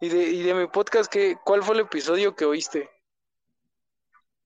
[0.00, 2.88] Y de, y de mi podcast, ¿qué, ¿cuál fue el episodio que oíste?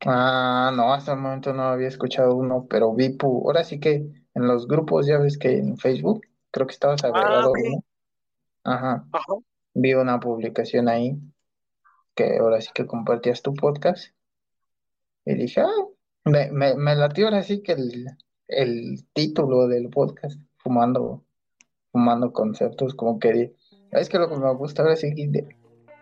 [0.06, 3.94] Ah, no, hasta el momento no había escuchado uno, pero vi, pu- ahora sí que
[4.34, 6.22] en los grupos, ya ves que en Facebook,
[6.52, 7.58] creo que estabas Ah, agregado ok.
[7.58, 7.84] uno.
[8.64, 9.32] Ajá, Ajá.
[9.74, 11.18] vi una publicación ahí
[12.14, 14.14] que ahora sí que compartías tu podcast
[15.24, 15.86] y dije, ah,
[16.24, 18.06] me, me, me latió ahora sí que el,
[18.46, 21.24] el título del podcast, Fumando,
[21.92, 23.54] Fumando Conceptos, como que
[23.92, 25.56] es que lo que me gusta ahora sí que de-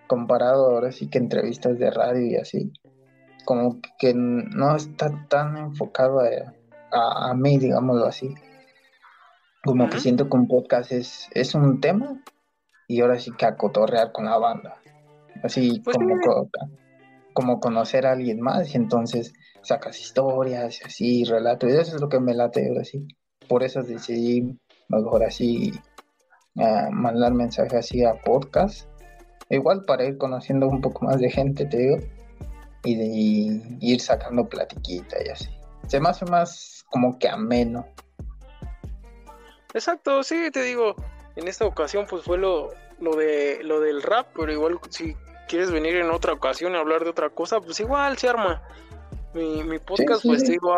[0.07, 2.73] comparado ahora sí que entrevistas de radio y así,
[3.45, 6.27] como que no está tan enfocado a,
[6.93, 8.35] a, a mí, digámoslo así.
[9.65, 12.23] Como que siento que un podcast es, es un tema
[12.87, 14.77] y ahora sí que a cotorrear con la banda.
[15.43, 16.49] Así Pues como, co-
[17.33, 19.33] como conocer a alguien más y entonces
[19.63, 21.69] sacas historias y así, relatos.
[21.69, 23.09] Y eso es lo que me late ahora sí.
[23.49, 24.57] Por eso decidí
[24.89, 25.73] mejor así
[26.57, 28.89] mandar mensaje así a podcast.
[29.49, 31.97] Igual para ir conociendo un poco más de gente, te digo,
[32.85, 35.51] y de y ir sacando platiquita y así.
[35.87, 37.87] Se me hace más como que ameno.
[39.73, 40.97] exacto, sí, te digo,
[41.37, 42.71] en esta ocasión pues fue lo,
[43.01, 45.15] lo de lo del rap, pero igual si
[45.49, 48.63] quieres venir en otra ocasión y hablar de otra cosa, pues igual se arma.
[49.35, 50.75] Mi, mi podcast, sí, pues te digo,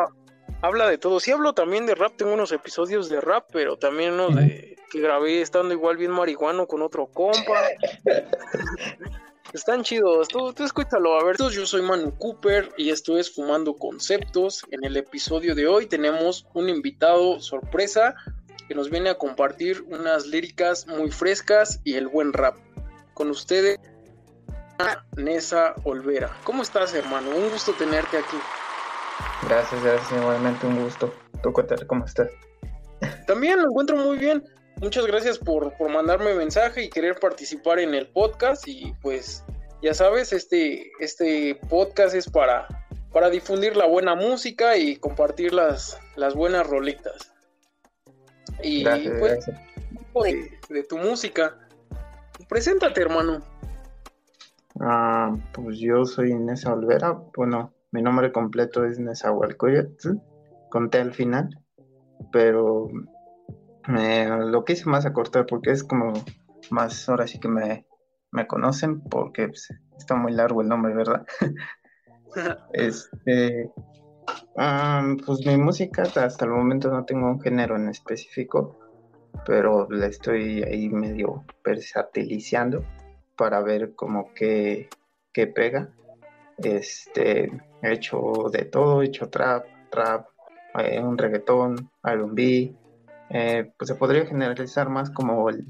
[0.62, 1.20] habla de todo.
[1.20, 4.34] Sí hablo también de rap, tengo unos episodios de rap, pero también Ujú.
[4.36, 7.62] de que grabé estando igual bien marihuano con otro compa.
[9.52, 11.18] Están chidos, tú, tú escúchalo.
[11.18, 14.62] A ver, yo soy Manu Cooper y esto es Fumando Conceptos.
[14.70, 18.14] En el episodio de hoy tenemos un invitado sorpresa
[18.68, 22.56] que nos viene a compartir unas líricas muy frescas y el buen rap.
[23.14, 23.78] Con ustedes,
[25.16, 26.36] Nessa Olvera.
[26.44, 27.30] ¿Cómo estás, hermano?
[27.30, 28.36] Un gusto tenerte aquí.
[29.48, 31.12] Gracias, gracias, igualmente un gusto.
[31.42, 31.86] ¿Tú qué tal?
[31.86, 32.28] ¿Cómo estás?
[33.27, 34.44] También lo encuentro muy bien.
[34.80, 38.66] Muchas gracias por, por mandarme mensaje y querer participar en el podcast.
[38.66, 39.44] Y pues,
[39.83, 42.66] ya sabes, este, este podcast es para,
[43.12, 47.32] para difundir la buena música y compartir las, las buenas rolitas.
[48.62, 49.60] Y Gracias, pues, gracias.
[50.25, 51.56] de, de tu música.
[52.48, 53.41] Preséntate, hermano.
[54.81, 57.19] Ah, pues yo soy Nesa Olvera.
[57.37, 60.21] Bueno, mi nombre completo es Nezahualcóyotl,
[60.71, 61.49] con T al final,
[62.32, 62.88] pero
[63.99, 66.12] eh, lo quise más acortar porque es como
[66.71, 67.87] más, ahora sí que me,
[68.31, 71.27] me conocen porque pues, está muy largo el nombre, ¿verdad?
[72.75, 73.72] Este,
[74.59, 78.78] ah, pues mi música hasta el momento no tengo un género en específico,
[79.47, 82.84] pero la estoy ahí medio versatilizando
[83.34, 84.91] para ver como que,
[85.32, 85.91] que pega.
[86.62, 87.50] Este,
[87.82, 90.26] he hecho de todo, he hecho trap, trap,
[90.78, 92.74] eh, un reggaetón, R&B,
[93.30, 95.66] eh, pues se podría generalizar más como el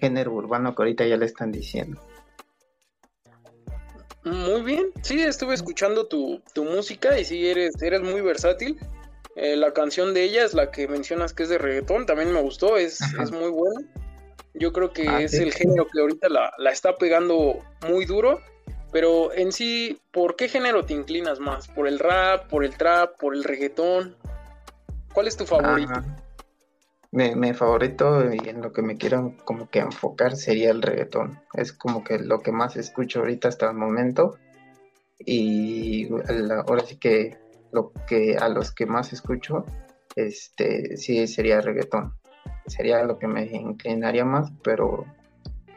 [0.00, 2.00] género urbano que ahorita ya le están diciendo.
[4.24, 8.78] Muy bien, sí, estuve escuchando tu, tu música y sí, eres, eres muy versátil.
[9.36, 12.40] Eh, la canción de ella es la que mencionas que es de reggaetón, también me
[12.40, 13.80] gustó, es, es muy buena.
[14.54, 15.42] Yo creo que Ah, es sí.
[15.42, 17.58] el género que ahorita la, la está pegando
[17.88, 18.40] muy duro,
[18.94, 21.66] pero en sí, ¿por qué género te inclinas más?
[21.66, 24.14] ¿Por el rap, por el trap, por el reggaetón?
[25.12, 25.92] ¿Cuál es tu favorito?
[27.10, 31.40] Mi, favorito y en lo que me quiero como que enfocar sería el reggaetón.
[31.54, 34.38] Es como que lo que más escucho ahorita hasta el momento.
[35.18, 36.08] Y
[36.64, 37.36] ahora sí que
[37.72, 39.66] lo que a los que más escucho,
[40.14, 42.14] este sí sería reggaetón.
[42.68, 45.04] Sería lo que me inclinaría más, pero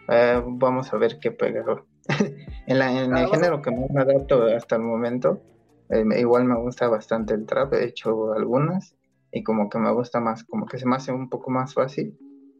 [0.07, 1.65] eh, vamos a ver qué pega.
[2.67, 5.41] en, la- en Ah, el género que más me adapto hasta el momento,
[5.89, 8.95] eh, igual me gusta bastante el trap, he hecho algunas
[9.31, 12.17] y como que me gusta más, como que se me hace un poco más fácil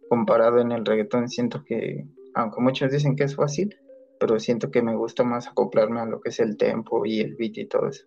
[0.09, 3.75] comparado en el reggaetón, siento que, aunque muchos dicen que es fácil,
[4.19, 7.35] pero siento que me gusta más acoplarme a lo que es el tempo y el
[7.35, 8.05] beat y todo eso.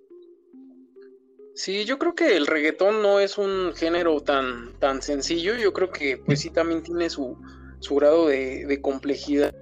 [1.55, 5.55] Sí, yo creo que el reggaetón no es un género tan, tan sencillo.
[5.57, 7.37] Yo creo que pues sí también tiene su,
[7.81, 9.53] su grado de, de complejidad.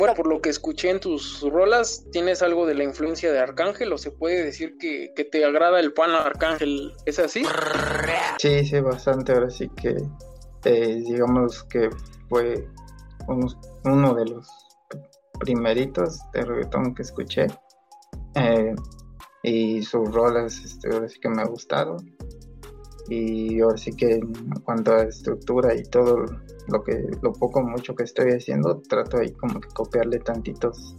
[0.00, 3.92] Bueno, por lo que escuché en tus rolas, tienes algo de la influencia de Arcángel,
[3.92, 7.44] o se puede decir que, que te agrada el pan Arcángel, ¿es así?
[8.38, 9.94] Sí, sí, bastante, ahora sí que
[10.64, 11.90] eh, digamos que
[12.30, 12.66] fue
[13.84, 14.48] uno de los
[15.38, 17.48] primeritos de reggaetón que escuché
[18.36, 18.74] eh,
[19.42, 21.98] y sus rolas este, ahora sí que me gustaron
[23.10, 24.32] y ahora sí que en
[24.64, 26.24] cuanto a estructura y todo
[26.68, 30.96] lo que lo poco mucho que estoy haciendo trato ahí como que copiarle tantitos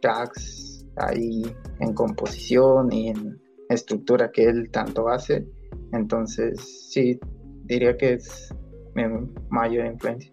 [0.00, 1.42] tracks ahí
[1.78, 5.46] en composición y en estructura que él tanto hace
[5.92, 7.20] entonces sí
[7.64, 8.52] diría que es
[8.96, 9.04] mi
[9.48, 10.32] mayor influencia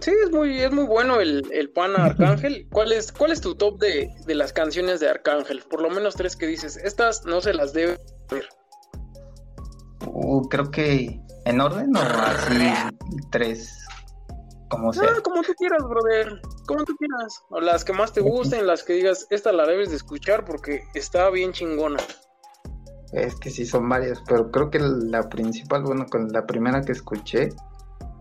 [0.00, 2.66] Sí, es muy, es muy bueno el, el pan Arcángel.
[2.72, 5.62] ¿Cuál es, ¿Cuál es tu top de, de, las canciones de Arcángel?
[5.68, 6.78] Por lo menos tres que dices.
[6.78, 7.98] Estas no se las debe
[8.30, 8.48] ver.
[10.12, 12.54] Uh, creo que en orden o así
[13.30, 13.78] tres.
[14.68, 15.08] Como sea.
[15.08, 16.40] Ah, como tú quieras, brother.
[16.66, 17.42] Como tú quieras.
[17.50, 20.84] O las que más te gusten, las que digas, esta la debes de escuchar porque
[20.94, 21.98] está bien chingona.
[23.12, 26.92] Es que sí, son varias, pero creo que la principal, bueno, con la primera que
[26.92, 27.50] escuché,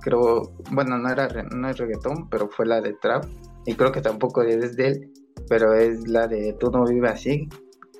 [0.01, 3.23] creo, bueno, no era no es reggaetón, pero fue la de trap,
[3.65, 5.13] y creo que tampoco es de él,
[5.47, 7.47] pero es la de Tú no vives así,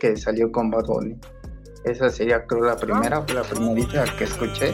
[0.01, 1.17] que salió con Bad Bunny.
[1.83, 4.73] Esa sería, creo, la primera, fue la primerita que escuché,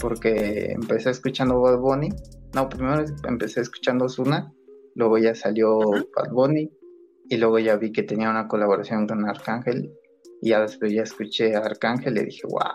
[0.00, 2.08] porque empecé escuchando Bad Bunny,
[2.52, 4.52] no, primero empecé escuchando Zuna,
[4.96, 6.70] luego ya salió Bad Bunny,
[7.28, 9.92] y luego ya vi que tenía una colaboración con Arcángel,
[10.42, 12.72] y ya después ya escuché a Arcángel y dije, wow,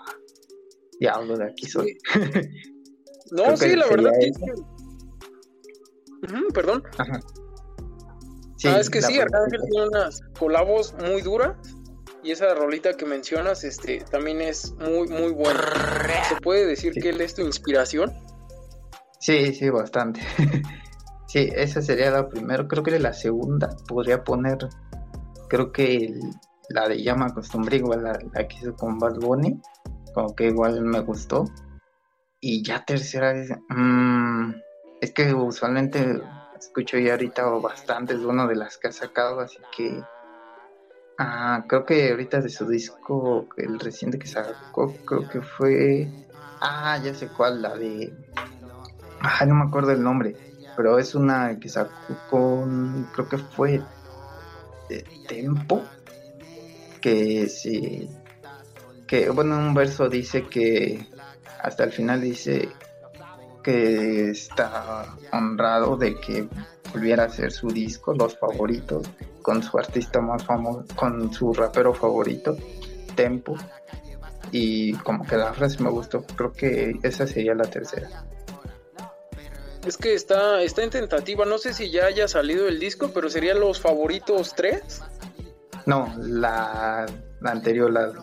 [0.99, 1.97] diablo, de aquí soy.
[3.33, 4.29] No, sí, la verdad que...
[6.53, 6.83] perdón.
[6.97, 7.17] Ajá.
[8.65, 11.55] ah, es que sí, Arcángel tiene unas colabos muy duras
[12.23, 15.61] y esa rolita que mencionas este también es muy muy buena.
[16.27, 18.13] ¿Se puede decir que él es tu inspiración?
[19.19, 20.21] Sí, sí, bastante.
[21.27, 24.57] sí, esa sería la primera, creo que la segunda podría poner
[25.51, 26.17] creo que
[26.69, 29.59] la de Llama Costumbre igual la, la que hizo con Bad Bunny,
[30.13, 31.43] como que igual me gustó.
[32.39, 34.53] Y ya tercera vez, mmm,
[35.01, 36.21] es que usualmente
[36.57, 40.01] escucho ya ahorita bastante, es una de las que ha sacado, así que
[41.21, 46.09] ah, creo que ahorita de su disco, el reciente que sacó, creo que fue,
[46.59, 48.13] ah, ya sé cuál, la de,
[49.21, 50.35] ah, no me acuerdo el nombre,
[50.75, 53.81] pero es una que sacó con, creo que fue
[54.89, 55.83] de Tempo,
[56.99, 58.09] que sí,
[59.07, 61.07] que bueno, un verso dice que
[61.61, 62.69] hasta el final dice
[63.63, 66.47] que está honrado de que
[66.91, 69.07] volviera a hacer su disco, Los Favoritos,
[69.41, 72.57] con su artista más famoso, con su rapero favorito,
[73.15, 73.55] Tempo.
[74.51, 78.25] Y como que la frase me gustó, creo que esa sería la tercera.
[79.85, 83.29] Es que está, está en tentativa, no sé si ya haya salido el disco, pero
[83.29, 85.01] serían los favoritos tres.
[85.85, 87.07] No, la,
[87.43, 88.13] anterior, la,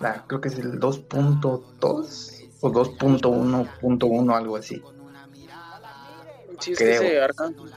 [0.00, 4.82] la, creo que es el 2.2 o 2.1.1, algo así.
[6.58, 7.70] Sí, es que Arcángel.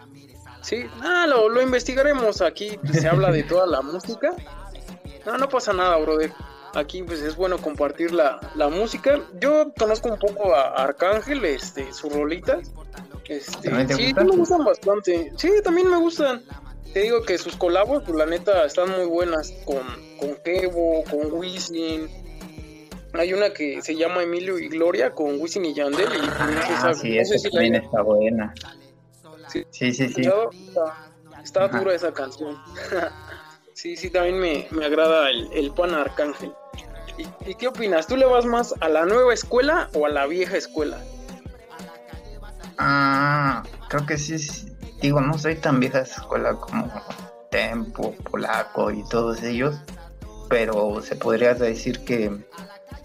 [0.70, 2.78] Sí, ah, lo, lo investigaremos aquí.
[2.82, 4.36] Pues, se habla de toda la música.
[5.26, 6.32] No, no pasa nada, brother.
[6.76, 9.20] Aquí pues es bueno compartir la, la música.
[9.40, 12.72] Yo conozco un poco a Arcángel, este, sus rolitas.
[13.28, 15.34] Este, sí, me gustan bastante.
[15.38, 16.44] Sí, también me gustan.
[16.94, 19.82] Te digo que sus colabos, pues la neta, están muy buenas con,
[20.20, 22.08] con Kevo, con Wisin,
[23.14, 26.10] hay una que se llama Emilio y Gloria con Wisin y Yandel.
[26.14, 28.54] Y ah, sí, esa también está buena.
[29.50, 30.30] Sí, sí, sí.
[31.44, 32.58] Está, dura esa canción.
[33.74, 36.54] sí, sí, también me, me agrada el, el, pan arcángel.
[37.18, 38.08] ¿Y, ¿Y, qué opinas?
[38.08, 41.02] ¿Tú le vas más a la nueva escuela o a la vieja escuela?
[42.78, 44.38] Ah, creo que sí.
[45.02, 46.92] Digo, no soy tan vieja escuela como
[47.52, 49.76] Tempo, Polaco y todos ellos,
[50.50, 52.32] pero se podría decir que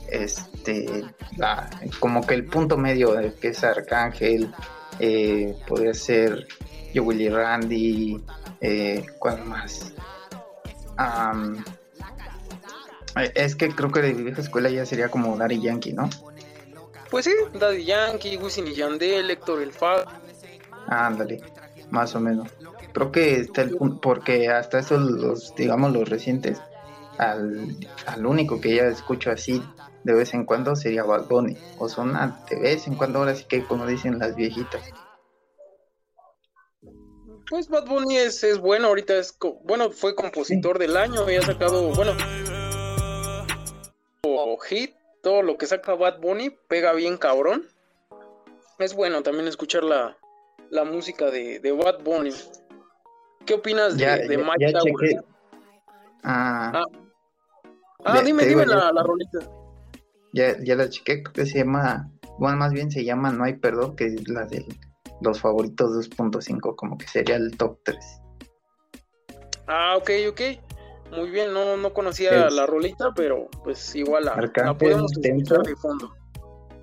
[0.08, 1.04] este
[1.36, 4.52] la, como que el punto medio que es Arcángel
[4.98, 6.46] eh, podría ser
[6.92, 8.20] Yo Willy Randy
[8.60, 9.92] eh, ¿cuál más?
[13.34, 16.08] es que creo que de vieja escuela ya sería como Daddy Yankee, ¿no?
[17.10, 20.04] Pues sí, Daddy Yankee, Wisin y Yandel, Héctor El Fad.
[20.88, 21.42] Ándale,
[21.90, 22.48] más o menos.
[22.92, 26.60] Creo que está el porque hasta esos, los, digamos, los recientes,
[27.18, 29.62] al, al único que ya escucho así
[30.04, 31.56] de vez en cuando sería Bad Bunny.
[31.78, 32.12] O son
[32.48, 34.82] de vez en cuando, ahora sí que como dicen las viejitas.
[37.50, 41.90] Pues Bad Bunny es, es bueno, ahorita es, bueno, fue compositor del año, había sacado,
[41.94, 42.12] bueno,
[44.22, 47.66] o hit, todo lo que saca Bad Bunny pega bien cabrón.
[48.78, 50.16] Es bueno también escuchar la,
[50.70, 52.32] la música de, de Bad Bunny.
[53.44, 55.20] ¿Qué opinas de, de Mike
[56.26, 56.84] Ah, ah,
[58.06, 59.63] ah dime, dime la, la rolita
[60.34, 63.54] ya, ya la chequé, creo que se llama, bueno, más bien se llama No hay
[63.54, 64.66] perdón, que es la de
[65.20, 68.20] los favoritos 2.5, como que sería el top 3.
[69.68, 70.40] Ah, ok, ok.
[71.12, 75.76] Muy bien, no, no conocía la rolita, pero pues igual la, Arcángel podemos Tempo, de
[75.76, 76.12] fondo.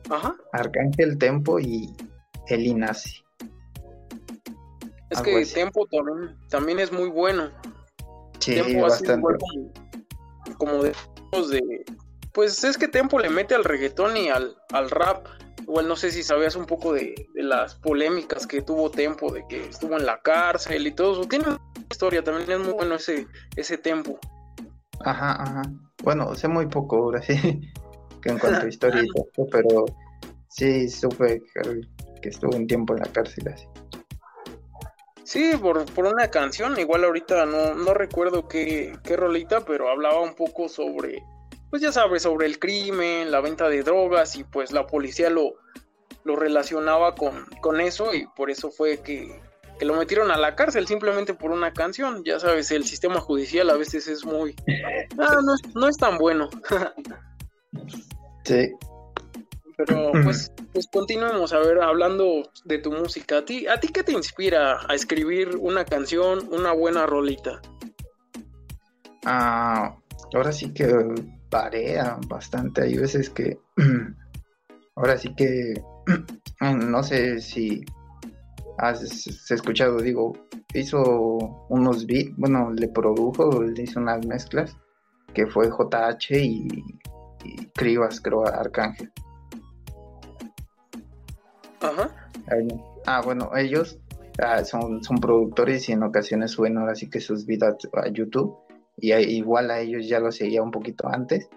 [0.10, 0.36] Ajá.
[0.53, 1.93] Arcángel Tempo y
[2.48, 3.22] El Inasi.
[5.10, 7.50] Es que Tempo también, también es muy bueno.
[8.39, 9.38] Sí, Tempo bastante.
[10.58, 11.86] como, de, de
[12.33, 15.27] pues es que Tempo le mete al reggaetón y al, al rap.
[15.61, 19.65] Igual no sé si sabías un poco de, las polémicas que tuvo Tempo, de que
[19.65, 21.29] estuvo en la cárcel y todo eso.
[21.29, 24.19] Tiene una historia, también es muy bueno ese, ese Tempo.
[25.03, 25.61] Ajá, ajá.
[26.03, 27.33] Bueno, sé muy poco ahora sí,
[28.21, 29.85] que en cuanto a historia y todo, pero
[30.50, 31.41] sí supe
[32.21, 33.65] que, estuvo un tiempo en la cárcel así.
[35.23, 40.19] Sí, por, por una canción, igual ahorita no, no recuerdo qué, qué rolita, pero hablaba
[40.21, 41.23] un poco sobre,
[41.72, 45.54] pues ya sabes, sobre el crimen, la venta de drogas y pues la policía lo,
[46.25, 49.42] lo relacionaba con, con eso y por eso fue que,
[49.80, 52.24] que lo metieron a la cárcel simplemente por una canción.
[52.25, 54.56] Ya sabes, el sistema judicial a veces es muy...
[55.18, 56.50] Ah, no, no es tan bueno.
[58.46, 58.72] sí,
[59.86, 63.40] pero pues, pues continuemos a ver hablando de tu música.
[63.40, 67.62] ¿A ti, ¿A ti qué te inspira a escribir una canción, una buena rolita?
[69.25, 69.96] Ah,
[70.34, 70.88] ahora sí que
[71.51, 72.84] varía bastante.
[72.84, 73.60] Hay veces que
[74.96, 75.74] ahora sí que
[76.62, 77.86] no sé si
[78.77, 80.34] has escuchado, digo,
[80.74, 81.01] hizo
[81.70, 84.75] unos beats, bueno, le produjo, le hizo unas mezclas
[85.34, 86.67] que fue JH y,
[87.43, 89.12] y Cribas, creo, Arcángel.
[93.05, 94.00] Ah, bueno, ellos
[94.39, 98.55] ah, son, son productores y en ocasiones suben ahora sí que sus vidas a YouTube.
[98.98, 101.50] Y igual a ellos ya lo seguía un poquito antes.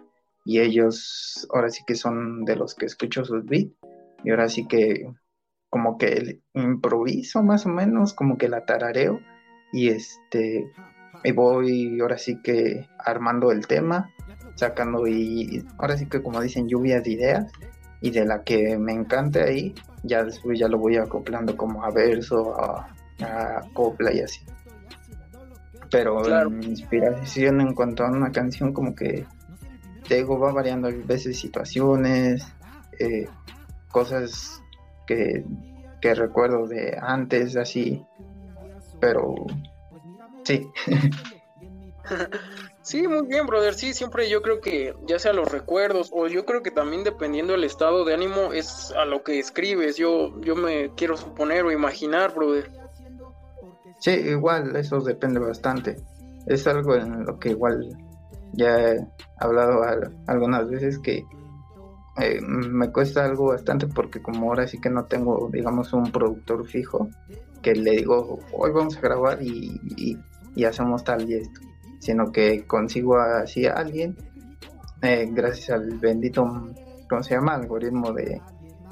[0.44, 3.74] Y ellos ahora sí que son de los que escucho sus beats.
[4.24, 5.06] Y ahora sí que
[5.70, 9.20] como que el improviso más o menos, como que la tarareo.
[9.72, 10.70] Y este,
[11.24, 14.12] y voy ahora sí que armando el tema,
[14.54, 17.52] sacando y ahora sí que como dicen lluvias de ideas
[18.00, 21.90] y de la que me encante ahí, ya después ya lo voy acoplando como a
[21.90, 22.90] verso, a,
[23.72, 24.44] copla y así.
[25.98, 29.24] Pero mi inspiración en cuanto a una canción como que
[30.08, 32.46] te digo, va variando a veces situaciones,
[32.98, 33.26] eh,
[33.90, 34.62] cosas
[35.06, 35.44] que,
[36.00, 38.04] que recuerdo de antes, así,
[39.00, 39.34] pero
[40.44, 40.68] sí.
[42.82, 43.72] Sí, muy bien, brother.
[43.72, 47.54] Sí, siempre yo creo que ya sea los recuerdos o yo creo que también dependiendo
[47.54, 49.96] del estado de ánimo es a lo que escribes.
[49.96, 52.70] Yo yo me quiero suponer o imaginar, brother.
[54.04, 55.96] Sí, igual eso depende bastante.
[56.44, 57.96] Es algo en lo que igual
[58.52, 59.08] ya he
[59.38, 59.80] hablado
[60.26, 61.24] algunas veces que
[62.20, 66.66] eh, me cuesta algo bastante porque como ahora sí que no tengo, digamos, un productor
[66.66, 67.08] fijo
[67.62, 69.80] que le digo, hoy vamos a grabar y,
[70.54, 71.60] y, hacemos tal y esto
[71.98, 74.18] sino que consigo así a alguien,
[75.00, 76.44] eh, gracias al bendito,
[77.08, 77.54] ¿cómo se llama?
[77.54, 78.38] Algoritmo de,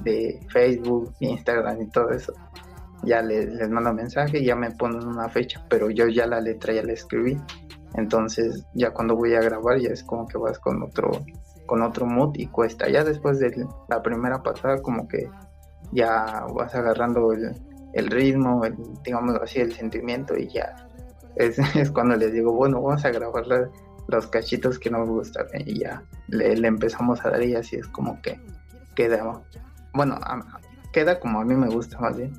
[0.04, 2.32] de Facebook, Instagram y todo eso.
[3.04, 6.82] Ya les, mando mensaje ya me ponen una fecha, pero yo ya la letra ya
[6.82, 7.40] la escribí.
[7.94, 11.10] Entonces ya cuando voy a grabar ya es como que vas con otro
[11.66, 12.88] con otro mood y cuesta.
[12.88, 15.30] Ya después de la primera pasada como que
[15.92, 17.54] ya vas agarrando el,
[17.92, 20.74] el ritmo, el, digamos así, el sentimiento y ya
[21.36, 23.44] es, es, cuando les digo, bueno, vamos a grabar
[24.08, 28.20] los cachitos que nos gustan y ya le, empezamos a dar y así es como
[28.20, 28.40] que
[28.94, 29.42] queda,
[29.94, 30.18] bueno,
[30.92, 32.32] queda como a mí me gusta más bien.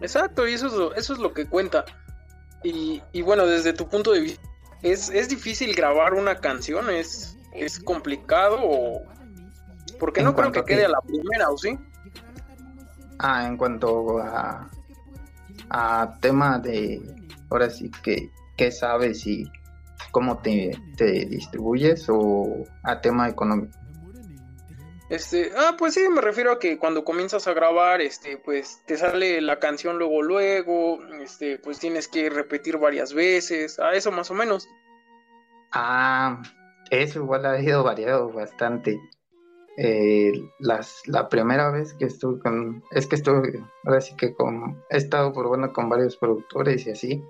[0.00, 1.84] Exacto, y eso es lo, eso es lo que cuenta.
[2.62, 4.42] Y, y bueno, desde tu punto de vista,
[4.82, 6.90] ¿es, ¿es difícil grabar una canción?
[6.90, 9.02] ¿Es, es complicado o...?
[9.98, 11.78] Porque no creo que quede a la primera, ¿o sí?
[13.18, 14.68] Ah, en cuanto a,
[15.70, 17.00] a tema de
[17.50, 19.50] ahora sí que, ¿qué sabes y
[20.10, 23.76] cómo te, distribuyes o a tema económico?
[25.08, 28.96] Este, ah, pues sí, me refiero a que cuando comienzas a grabar, este, pues te
[28.96, 34.32] sale la canción luego, luego, este, pues tienes que repetir varias veces, a eso más
[34.32, 34.68] o menos.
[35.72, 36.42] Ah,
[36.90, 39.00] eso igual ha ido variado bastante.
[39.78, 44.82] Eh, las, la primera vez que estuve con, es que estuve, ahora sí que con,
[44.90, 47.24] he estado por bueno con varios productores y así,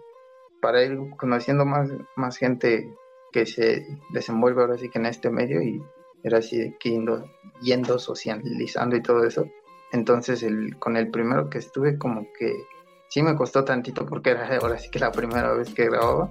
[0.62, 2.88] para ir conociendo más, más gente
[3.32, 5.82] que se desenvuelve ahora sí que en este medio y
[6.28, 7.30] era así que yendo,
[7.62, 9.46] yendo socializando y todo eso.
[9.92, 12.52] Entonces el, con el primero que estuve como que
[13.08, 16.30] sí me costó tantito porque era ahora sí que la primera vez que grababa.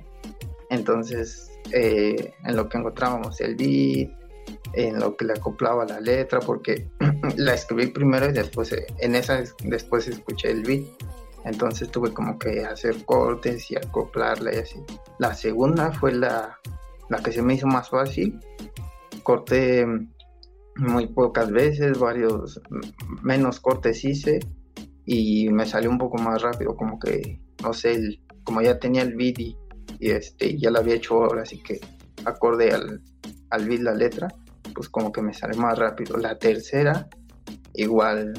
[0.70, 4.12] Entonces eh, en lo que encontrábamos el beat,
[4.74, 6.88] en lo que le acoplaba la letra, porque
[7.38, 10.86] la escribí primero y después en esa después escuché el beat
[11.46, 14.84] entonces tuve como que hacer cortes y acoplarla y así.
[15.20, 16.60] La segunda fue la,
[17.08, 18.40] la que se me hizo más fácil.
[19.26, 19.86] Corté
[20.78, 22.62] muy pocas veces, varios
[23.24, 24.40] menos cortes hice
[25.04, 29.16] y me salió un poco más rápido, como que, no sé, como ya tenía el
[29.16, 29.58] beat y,
[30.00, 31.80] este, ya lo había hecho ahora, así que
[32.24, 33.02] acorde al,
[33.50, 34.28] al beat la letra,
[34.76, 36.18] pues como que me sale más rápido.
[36.18, 37.08] La tercera
[37.74, 38.34] igual,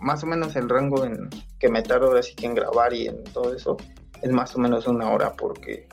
[0.00, 3.22] más o menos el rango en que me tardo así que en grabar y en
[3.24, 3.76] todo eso
[4.22, 5.86] es más o menos una hora porque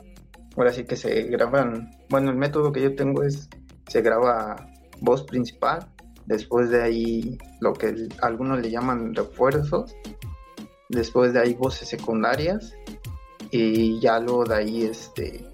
[0.56, 3.48] ahora sí que se graban, bueno, el método que yo tengo es,
[3.90, 4.68] se graba
[5.00, 5.84] voz principal,
[6.26, 9.96] después de ahí lo que algunos le llaman refuerzos,
[10.88, 12.72] después de ahí voces secundarias
[13.50, 15.44] y ya luego de ahí este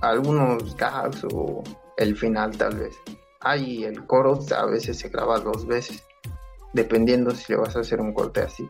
[0.00, 1.62] algunos gags o
[1.98, 2.96] el final tal vez.
[3.40, 6.02] Ahí el coro a veces se graba dos veces,
[6.72, 8.66] dependiendo si le vas a hacer un corte así.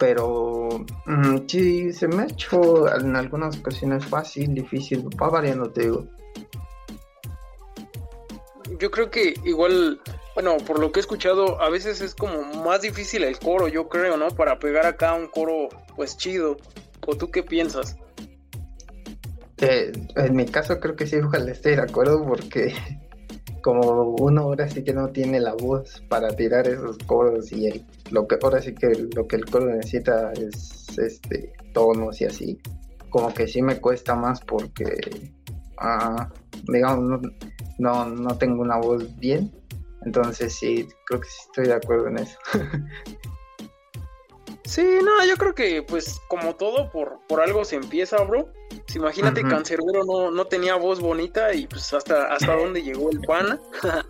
[0.00, 0.68] Pero
[1.06, 6.08] mm, sí, se me ha hecho en algunas ocasiones fácil, difícil, va variando, te digo.
[8.82, 10.00] Yo creo que igual,
[10.34, 13.88] bueno, por lo que he escuchado, a veces es como más difícil el coro, yo
[13.88, 14.26] creo, ¿no?
[14.30, 16.56] Para pegar acá un coro, pues chido.
[17.06, 17.96] ¿O tú qué piensas?
[19.58, 22.74] Eh, en mi caso creo que sí, ojalá esté de acuerdo porque
[23.62, 27.86] como uno ahora sí que no tiene la voz para tirar esos coros y el,
[28.10, 32.60] lo que ahora sí que lo que el coro necesita es este tonos y así
[33.10, 35.32] como que sí me cuesta más porque
[35.78, 36.30] ah,
[36.68, 37.20] digamos
[37.78, 39.52] no, no, tengo una voz bien
[40.04, 42.38] entonces sí creo que sí estoy de acuerdo en eso
[44.64, 48.52] sí no yo creo que pues como todo por por algo se empieza bro
[48.92, 53.20] pues imagínate, Cancerbero no, no tenía voz bonita y pues hasta, hasta dónde llegó el
[53.20, 53.60] pana.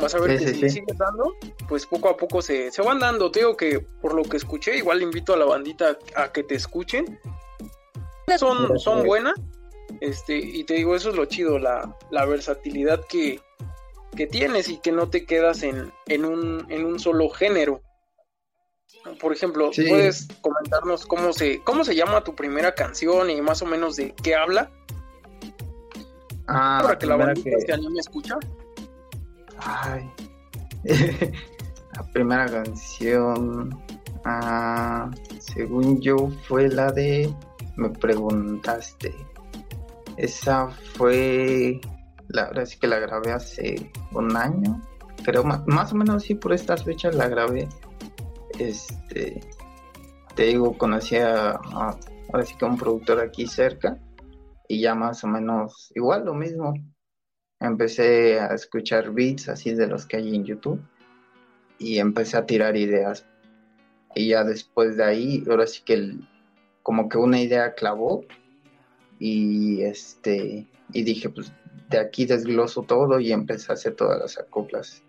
[0.00, 1.34] Vas a ver que si sigue dando,
[1.68, 3.30] pues poco a poco se, se van dando.
[3.30, 6.54] Te digo que por lo que escuché, igual invito a la bandita a que te
[6.54, 7.18] escuchen.
[8.36, 9.34] Son, son buenas.
[10.00, 13.40] Este, y te digo, eso es lo chido, la, la versatilidad que,
[14.16, 17.80] que tienes y que no te quedas en, en, un, en un solo género.
[19.20, 23.66] Por ejemplo, ¿puedes comentarnos cómo se, cómo se llama tu primera canción y más o
[23.66, 24.70] menos de qué habla?
[26.48, 27.60] Ah, Para que la bandita que...
[27.60, 28.38] se anime a escuchar.
[29.58, 30.10] Ay.
[31.94, 33.80] la primera canción,
[34.24, 37.32] ah, según yo, fue la de
[37.76, 39.14] Me preguntaste.
[40.16, 41.80] Esa fue,
[42.28, 44.82] la verdad es que la grabé hace un año,
[45.44, 47.68] más, más o menos sí por estas fechas la grabé
[48.58, 49.40] este,
[50.34, 53.98] te digo, conocí a, ahora sí que un productor aquí cerca
[54.68, 56.74] y ya más o menos igual lo mismo.
[57.58, 60.80] Empecé a escuchar beats así de los que hay en YouTube
[61.78, 63.26] y empecé a tirar ideas.
[64.14, 66.16] Y ya después de ahí, ahora sí que
[66.82, 68.24] como que una idea clavó
[69.18, 71.52] y este y dije pues
[71.88, 75.02] de aquí desgloso todo y empecé a hacer todas las acoplas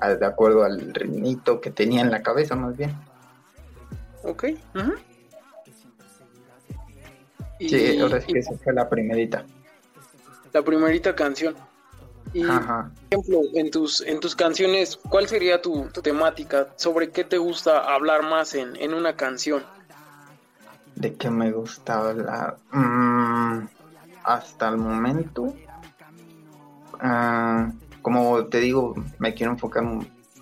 [0.00, 2.94] de acuerdo al ritmito que tenía en la cabeza más bien.
[4.22, 4.46] Ok.
[7.58, 9.44] sí, ahora sí que esa fue la primerita.
[10.52, 11.54] La primerita canción.
[12.32, 16.68] Y, por ejemplo, en tus, en tus canciones, ¿cuál sería tu, temática?
[16.76, 19.64] ¿Sobre qué te gusta hablar más en, en una canción?
[21.00, 22.58] ¿De qué me gusta hablar?
[22.72, 23.66] Mm,
[24.22, 25.56] hasta el momento.
[27.00, 29.82] Ah, como te digo, me quiero enfocar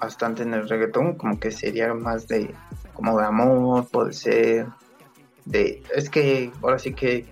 [0.00, 2.52] bastante en el reggaetón, como que sería más de,
[2.92, 4.66] como de amor, puede ser,
[5.44, 7.24] de, es que ahora sí que,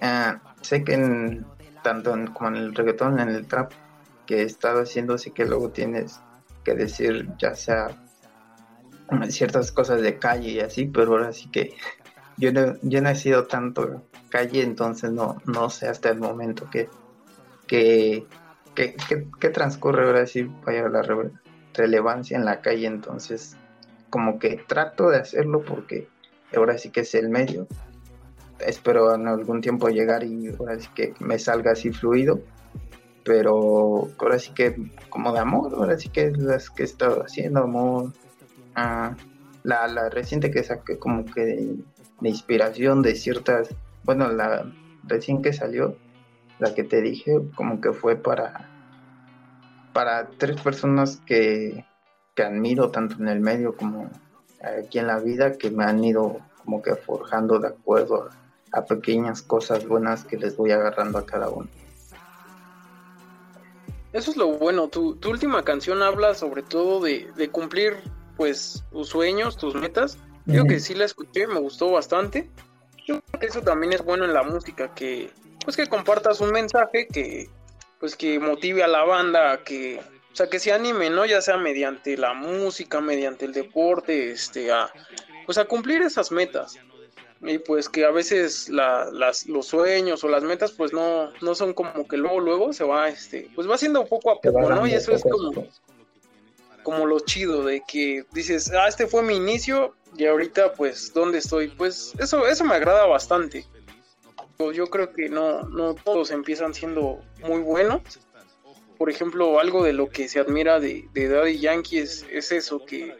[0.00, 1.46] ah, sé que en,
[1.84, 3.70] tanto como en el reggaetón, en el trap
[4.26, 6.18] que he estado haciendo, sé que luego tienes
[6.64, 7.96] que decir ya sea
[9.30, 11.74] ciertas cosas de calle y así, pero ahora sí que
[12.38, 16.68] yo no, yo no he sido tanto calle, entonces no, no sé hasta el momento
[16.70, 16.88] que,
[17.66, 18.26] que
[19.40, 21.02] ¿qué, transcurre ahora sí vaya la
[21.74, 22.86] relevancia en la calle?
[22.86, 23.56] Entonces,
[24.10, 26.08] como que trato de hacerlo porque
[26.54, 27.66] ahora sí que es el medio.
[28.60, 32.40] Espero en algún tiempo llegar y ahora sí que me salga así fluido.
[33.24, 34.76] Pero ahora sí que
[35.10, 38.12] como de amor, ahora sí que las que he estado haciendo, amor.
[38.74, 39.16] Ah,
[39.64, 41.74] la, la reciente que saqué como que
[42.20, 43.68] de, inspiración de ciertas,
[44.04, 44.70] bueno, la
[45.04, 45.96] recién que salió,
[46.58, 48.68] la que te dije, como que fue para,
[49.92, 51.84] para tres personas que,
[52.34, 54.10] que admiro tanto en el medio como
[54.62, 58.28] aquí en la vida, que me han ido como que forjando de acuerdo
[58.72, 61.68] a, pequeñas cosas buenas que les voy agarrando a cada uno.
[64.12, 67.96] Eso es lo bueno, tu, tu última canción habla sobre todo de, de, cumplir
[68.36, 70.18] pues tus sueños, tus metas.
[70.48, 72.48] Yo que sí la escuché, me gustó bastante.
[73.06, 75.30] Yo creo que eso también es bueno en la música, que
[75.64, 77.48] pues que compartas un mensaje que
[78.00, 80.00] pues que motive a la banda a que
[80.32, 84.72] o sea que se anime no ya sea mediante la música mediante el deporte este
[84.72, 84.90] a
[85.44, 86.78] pues a cumplir esas metas.
[87.40, 91.72] Y pues que a veces las, los sueños o las metas pues no, no son
[91.72, 94.94] como que luego luego se va este pues va haciendo poco a poco no y
[94.94, 95.66] eso es como
[96.88, 101.36] como lo chido de que dices ah este fue mi inicio y ahorita pues dónde
[101.36, 103.66] estoy pues eso eso me agrada bastante
[104.58, 108.00] yo creo que no no todos empiezan siendo muy buenos
[108.96, 112.82] por ejemplo algo de lo que se admira de, de Daddy Yankee es, es eso
[112.86, 113.14] que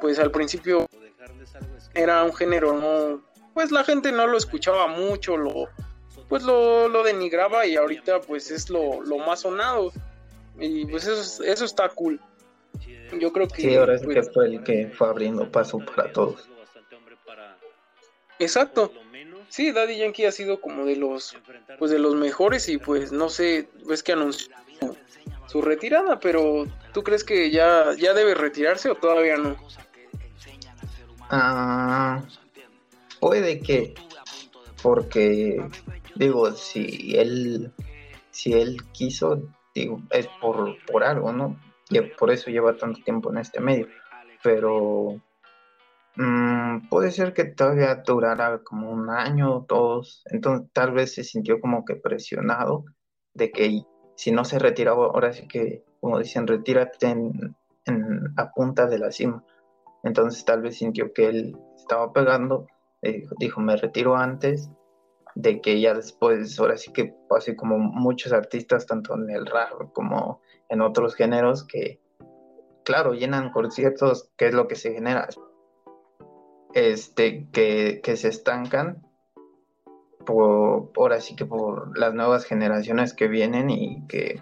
[0.00, 0.88] pues al principio
[1.94, 3.22] era un género no
[3.54, 5.68] pues la gente no lo escuchaba mucho, lo
[6.28, 9.92] pues lo, lo denigraba y ahorita pues es lo, lo más sonado.
[10.58, 12.20] Y pues eso, eso está cool.
[13.18, 13.62] Yo creo que...
[13.62, 16.48] Sí, ahora es pues, que fue el que fue abriendo paso para todos.
[18.38, 18.92] Exacto.
[19.48, 21.36] Sí, Daddy Yankee ha sido como de los
[21.78, 24.48] pues de los mejores y pues no sé, ves que anunció
[25.46, 29.56] su retirada, pero ¿tú crees que ya ya debe retirarse o todavía no?
[31.30, 32.24] Ah,
[33.20, 33.94] puede que,
[34.82, 35.64] porque
[36.16, 37.72] digo, si él,
[38.30, 39.42] si él quiso,
[39.74, 41.56] digo, es por, por algo, ¿no?
[41.90, 43.88] Y por eso lleva tanto tiempo en este medio.
[44.42, 45.20] Pero
[46.16, 50.22] mm, puede ser que todavía durara como un año o dos.
[50.26, 52.84] Entonces tal vez se sintió como que presionado
[53.34, 53.82] de que
[54.16, 57.56] si no se retiraba, ahora sí que, como dicen, retírate en,
[58.36, 59.44] a punta de la cima.
[60.02, 62.66] Entonces tal vez sintió que él estaba pegando
[63.38, 64.70] dijo, me retiro antes
[65.34, 69.92] de que ya después, ahora sí que pase como muchos artistas, tanto en el rap
[69.92, 72.00] como en otros géneros, que,
[72.84, 75.28] claro, llenan conciertos, que es lo que se genera,
[76.72, 79.06] este, que, que se estancan
[80.24, 84.40] por, ahora sí que por las nuevas generaciones que vienen y que,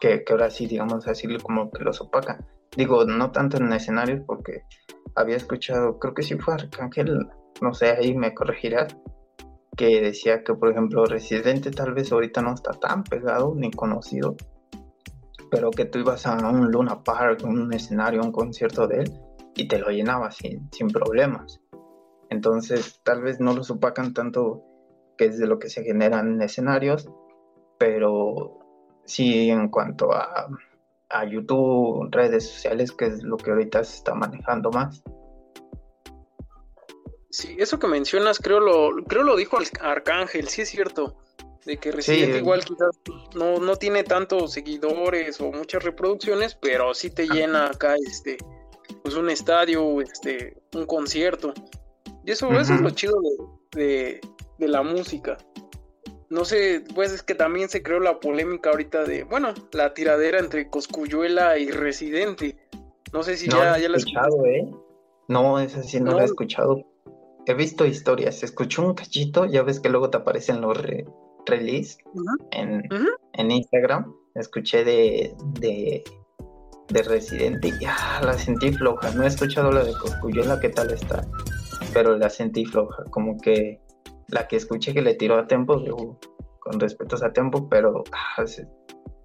[0.00, 2.46] que, que ahora sí, digamos así, como que los opacan.
[2.76, 4.62] Digo, no tanto en escenarios, porque
[5.16, 7.28] había escuchado, creo que sí fue Arcángel
[7.60, 8.96] no sé, ahí me corregirás,
[9.76, 14.36] que decía que, por ejemplo, Residente tal vez ahorita no está tan pegado ni conocido,
[15.50, 19.12] pero que tú ibas a un Luna Park, un escenario, un concierto de él,
[19.56, 21.60] y te lo llenabas sin, sin problemas.
[22.28, 24.62] Entonces, tal vez no lo supacan tanto
[25.18, 27.10] que es de lo que se generan en escenarios,
[27.78, 28.58] pero
[29.04, 30.48] sí en cuanto a,
[31.08, 35.02] a YouTube, redes sociales, que es lo que ahorita se está manejando más
[37.30, 41.16] Sí, eso que mencionas, creo lo, creo lo dijo Arcángel, sí es cierto.
[41.64, 42.98] De que Resident igual quizás
[43.34, 48.38] no, no tiene tantos seguidores o muchas reproducciones, pero sí te llena acá este
[49.02, 51.52] pues un estadio, este, un concierto.
[52.24, 53.14] Y eso, eso es lo chido
[53.72, 54.20] de,
[54.58, 55.38] de, la música.
[56.28, 60.38] No sé, pues es que también se creó la polémica ahorita de, bueno, la tiradera
[60.38, 62.56] entre Coscuyuela y Residente.
[63.12, 64.68] No sé si ya, ya la he escuchado, ¿eh?
[65.28, 66.84] No, esa sí no, la he escuchado
[67.46, 70.78] he visto historias, se escuchó un cachito, ya ves que luego te aparecen los
[71.46, 71.98] release
[72.52, 72.82] en,
[73.32, 74.14] en, Instagram.
[74.34, 76.04] Escuché de, de,
[76.88, 79.10] de Residente y ya la sentí floja.
[79.12, 81.26] No he escuchado la de Coscuyuela, qué tal está,
[81.92, 83.04] pero la sentí floja.
[83.10, 83.80] Como que
[84.28, 85.82] la que escuché que le tiró a Tempo,
[86.60, 88.68] con respeto a Tempo, pero ah, se,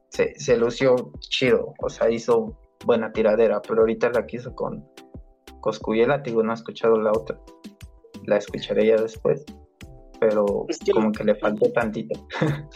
[0.09, 4.87] se, lució chido, o sea, hizo buena tiradera, pero ahorita la que hizo con
[5.61, 7.39] Coscuyela, digo, no he escuchado la otra
[8.27, 9.45] la escucharé ya después,
[10.19, 12.27] pero como que le faltó tantito.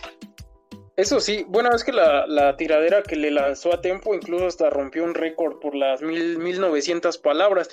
[1.00, 5.06] Eso sí, bueno, es que la, tiradera que le lanzó a Tempo incluso hasta rompió
[5.06, 7.70] un récord por las mil, 1900 palabras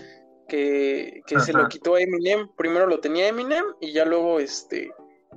[0.48, 2.48] que, se lo quitó a Eminem.
[2.56, 4.92] Primero lo tenía Eminem y ya luego este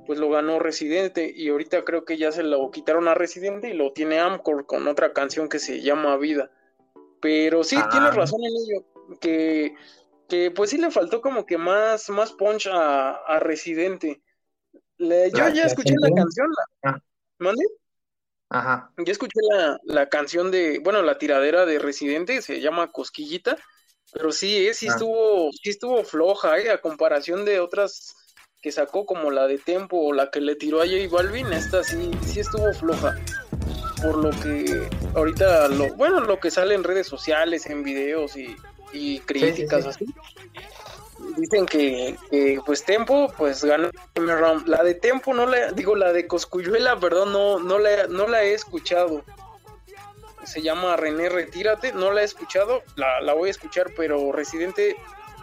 [0.06, 3.74] pues lo ganó Residente y ahorita creo que ya se lo quitaron a Residente y
[3.74, 6.50] lo tiene Amcor con otra canción que se llama Vida.
[7.20, 8.14] Pero sí, tienes ah.
[8.14, 8.84] razón en ello,
[9.20, 9.74] que
[10.30, 14.22] que pues sí le faltó como que más, más punch a, Residente.
[14.98, 17.02] yo ya escuché la canción, la, ah.
[17.38, 17.64] ¿mande?
[18.48, 18.92] Ajá.
[18.96, 19.38] Ya escuché
[19.84, 23.58] la, canción de, bueno, la tiradera de Residente, se llama Cosquillita,
[24.12, 24.92] pero sí, eh, sí ah.
[24.92, 28.14] estuvo, sí estuvo floja, eh, a comparación de otras
[28.62, 31.82] que sacó como la de Tempo o la que le tiró a J Balvin, esta
[31.82, 33.16] sí, sí estuvo floja.
[34.02, 38.56] Por lo que ahorita lo, bueno, lo que sale en redes sociales, en videos y
[38.92, 40.06] y críticas así.
[41.36, 42.16] Dicen que,
[42.64, 43.90] pues Tempo pues ganó
[44.66, 48.42] La de Tempo no la digo la de Coscuyuela, perdón, no no la no la
[48.42, 49.22] he escuchado.
[50.44, 54.96] Se llama René Retírate, no la he escuchado, la, la voy a escuchar, pero Residente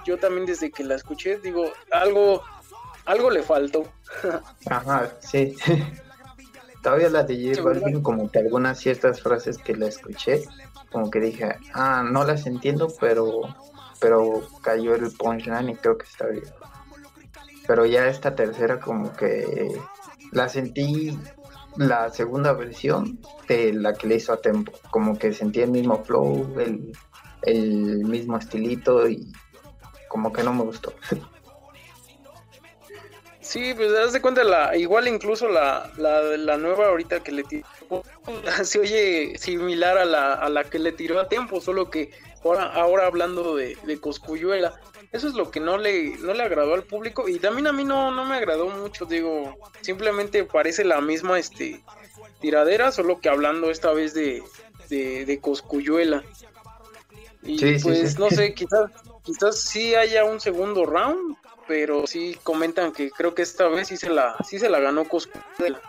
[0.06, 2.44] yo también desde que la escuché digo, algo
[3.06, 3.88] algo le faltó.
[4.70, 5.56] Ajá, sí.
[6.84, 10.44] Todavía la de J como que algunas ciertas frases que la escuché,
[10.98, 13.42] como que dije, ah, no las entiendo, pero,
[14.00, 16.44] pero cayó el punchline y creo que está bien.
[17.68, 19.80] pero ya esta tercera como que
[20.32, 21.16] la sentí
[21.76, 26.04] la segunda versión de la que le hizo a Tempo, como que sentí el mismo
[26.04, 26.98] flow, el,
[27.44, 29.32] el mismo estilito y
[30.10, 30.94] como que no me gustó.
[33.40, 37.44] Sí, pues das de cuenta, la, igual incluso la, la, la nueva ahorita que le
[37.44, 37.68] tiró,
[38.64, 42.12] se oye similar a la, a la que le tiró a tiempo, solo que
[42.44, 44.80] ahora, ahora hablando de, de Coscuyuela,
[45.12, 47.84] eso es lo que no le, no le agradó al público y también a mí
[47.84, 51.82] no, no me agradó mucho, digo, simplemente parece la misma este
[52.42, 54.44] tiradera, solo que hablando esta vez de,
[54.90, 56.24] de, de Coscuyuela.
[57.44, 58.92] Y pues no sé, quizás,
[59.24, 63.98] quizás sí haya un segundo round, pero sí comentan que creo que esta vez sí
[63.98, 65.82] se la, sí se la ganó Coscuyuela.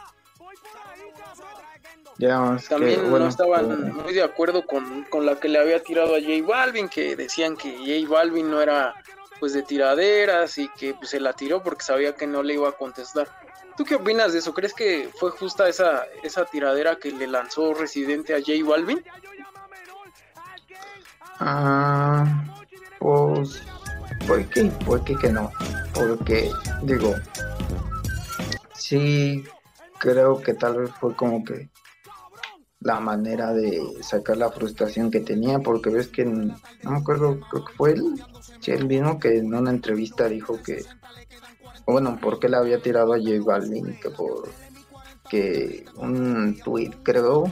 [2.68, 6.44] También no estaban muy de acuerdo con, con, la que le había tirado a J
[6.44, 8.94] Balvin, que decían que J Balvin no era
[9.38, 12.68] pues de tiraderas y que pues, se la tiró porque sabía que no le iba
[12.68, 13.28] a contestar.
[13.76, 14.52] ¿Tú qué opinas de eso?
[14.52, 19.04] ¿Crees que fue justa esa, esa tiradera que le lanzó Residente a J Balvin?
[21.38, 22.24] Ah,
[22.98, 23.62] pues
[24.26, 24.64] ¿Por qué?
[24.84, 25.50] ¿Por qué que no?
[25.94, 26.50] Porque,
[26.82, 27.14] digo,
[28.74, 29.44] sí
[29.98, 31.68] creo que tal vez fue como que
[32.80, 37.64] la manera de sacar la frustración que tenía, porque ves que, no me acuerdo, creo
[37.64, 38.04] que fue él,
[38.60, 40.84] sí, mismo que en una entrevista dijo que,
[41.86, 43.60] bueno, ¿por qué le había tirado a J?
[44.00, 44.48] Que por
[45.28, 47.44] que un tweet creo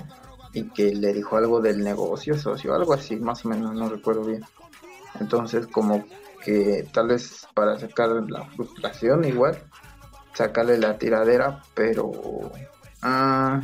[0.53, 4.25] y que le dijo algo del negocio socio, algo así, más o menos, no recuerdo
[4.25, 4.43] bien.
[5.21, 6.05] Entonces, como
[6.43, 9.59] que tal vez para sacar la frustración igual,
[10.33, 12.11] sacarle la tiradera, pero
[13.03, 13.61] ah,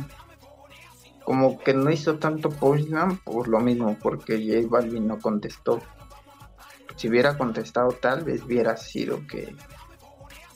[1.25, 5.81] como que no hizo tanto punchline por lo mismo, porque J Balvin no contestó.
[6.95, 9.55] Si hubiera contestado tal vez hubiera sido que,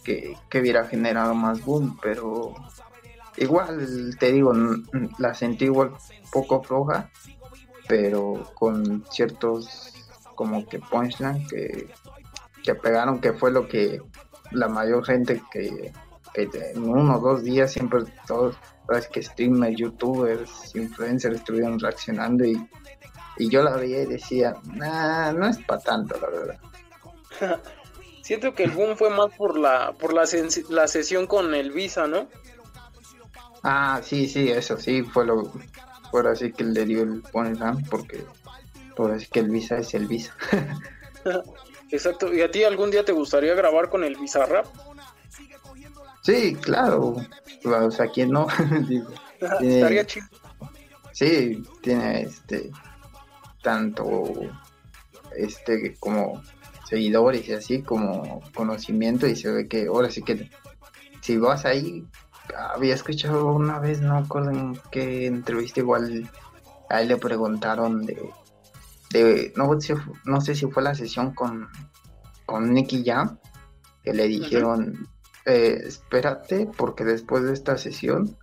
[0.03, 2.53] que, que hubiera generado más boom, pero
[3.37, 4.53] igual te digo,
[5.17, 5.93] la sentí igual
[6.31, 7.09] poco floja,
[7.87, 9.93] pero con ciertos
[10.35, 11.87] como que punchline que
[12.67, 14.01] que pegaron, que fue lo que
[14.51, 15.93] la mayor gente que,
[16.35, 18.57] en uno o dos días siempre todos,
[18.95, 22.57] es que streamers, youtubers, influencers estuvieron reaccionando y,
[23.37, 26.59] y yo la veía y decía, nah, no es para tanto, la verdad.
[28.21, 30.23] Siento que el boom fue más por la por la,
[30.69, 32.27] la sesión con el Visa, ¿no?
[33.63, 35.51] Ah, sí, sí, eso sí, fue lo
[36.11, 38.25] fue así que le dio el Ponyland porque
[38.95, 40.35] por así que el Visa es el Visa.
[41.91, 42.33] Exacto.
[42.33, 44.65] ¿Y a ti algún día te gustaría grabar con el Bizarrap?
[46.27, 47.15] Sí, claro.
[47.63, 48.47] O sea, ¿quién no?
[49.61, 50.27] Estaría chido.
[51.13, 52.69] Sí, tiene este
[53.63, 54.33] tanto
[55.37, 56.41] este como
[56.89, 60.49] seguidores y así como conocimiento y se ve que ahora sí que
[61.21, 62.05] si vas ahí
[62.73, 66.29] había escuchado una vez no recuerdo en qué entrevista igual
[66.89, 68.17] a él le preguntaron de
[69.55, 69.77] no,
[70.25, 71.69] no sé si fue la sesión con,
[72.45, 73.39] con Nicky Jam,
[74.03, 75.07] que le dijeron,
[75.47, 78.37] eh, espérate, porque después de esta sesión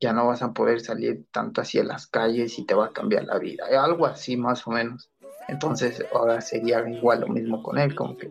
[0.00, 3.24] ya no vas a poder salir tanto hacia las calles y te va a cambiar
[3.24, 5.10] la vida, eh, algo así más o menos.
[5.48, 8.30] Entonces ahora sería igual lo mismo con él, como que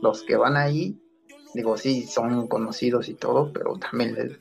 [0.00, 0.98] los que van ahí,
[1.52, 4.38] digo, sí, son conocidos y todo, pero también les,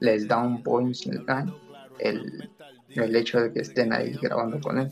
[0.00, 0.96] les da un point
[2.00, 2.50] el,
[2.88, 4.90] el hecho de que estén ahí grabando con él.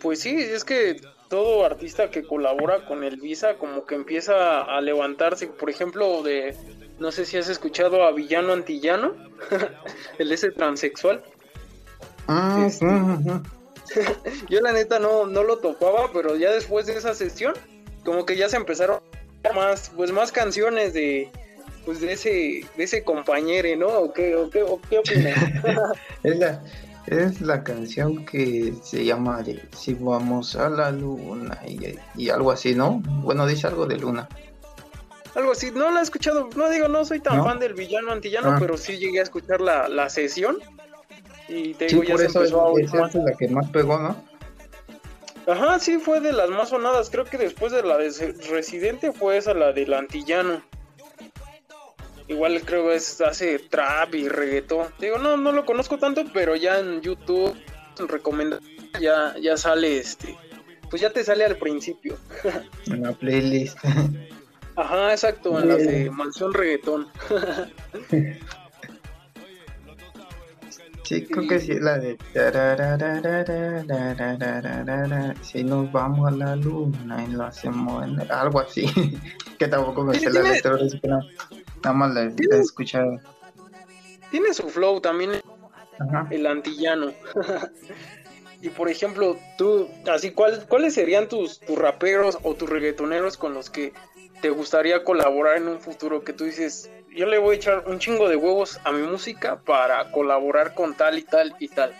[0.00, 1.00] Pues sí, es que
[1.32, 6.54] todo artista que colabora con el Visa como que empieza a levantarse, por ejemplo, de
[6.98, 9.14] no sé si has escuchado a Villano Antillano,
[10.18, 11.24] el ese transexual.
[12.28, 12.84] Ah, este,
[14.50, 17.54] yo la neta no, no lo topaba, pero ya después de esa sesión,
[18.04, 19.00] como que ya se empezaron
[19.54, 21.30] más, pues más canciones de
[21.86, 23.88] pues de ese, de ese compañero, ¿no?
[23.88, 25.38] ¿O qué, o qué, qué opinas?
[26.24, 26.62] es la,
[27.06, 29.42] es la canción que se llama
[29.76, 31.58] Si vamos a la luna
[32.16, 33.02] y, algo así, ¿no?
[33.22, 34.28] Bueno, dice algo de luna.
[35.34, 38.50] Algo así, no la he escuchado, no digo, no soy tan fan del villano antillano,
[38.50, 38.56] ah.
[38.60, 40.58] pero sí llegué a escuchar la, la sesión.
[41.48, 44.16] Y te digo, ya se empezó es, a la que más pegó, ¿no?
[45.46, 47.10] Ajá, sí, fue de las más sonadas.
[47.10, 48.10] Creo que después de la de
[48.50, 50.62] Residente fue esa la del antillano.
[52.28, 54.88] Igual creo que es, hace trap y reggaetón.
[54.98, 57.54] Digo, no, no lo conozco tanto, pero ya en YouTube
[58.08, 58.58] recomienda
[59.00, 60.36] ya, ya sale este,
[60.90, 62.16] pues ya te sale al principio.
[62.86, 63.78] En la playlist.
[64.74, 67.08] Ajá, exacto, en la de Mansión Reggaetón.
[71.02, 72.16] Sí, creo que sí, la de...
[75.42, 78.30] Si nos vamos a la luna y lo hacemos en...
[78.30, 78.86] Algo así.
[79.58, 81.20] que tampoco me sé la letra, pero
[81.82, 83.18] nada más la, he escuchado.
[84.30, 85.32] Tiene su flow también,
[86.30, 87.12] el antillano.
[88.62, 93.54] y por ejemplo, tú, así, ¿cuál, ¿cuáles serían tus, tus raperos o tus reggaetoneros con
[93.54, 93.92] los que
[94.40, 96.22] te gustaría colaborar en un futuro?
[96.24, 99.60] Que tú dices, yo le voy a echar un chingo de huevos a mi música
[99.60, 101.92] para colaborar con tal y tal y tal.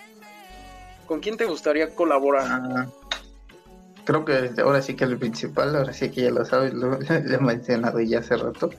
[1.07, 2.47] ¿Con quién te gustaría colaborar?
[2.49, 2.87] Ah,
[4.05, 7.39] creo que ahora sí que el principal, ahora sí que ya lo sabes, lo, he
[7.39, 8.71] mencionado ya hace rato.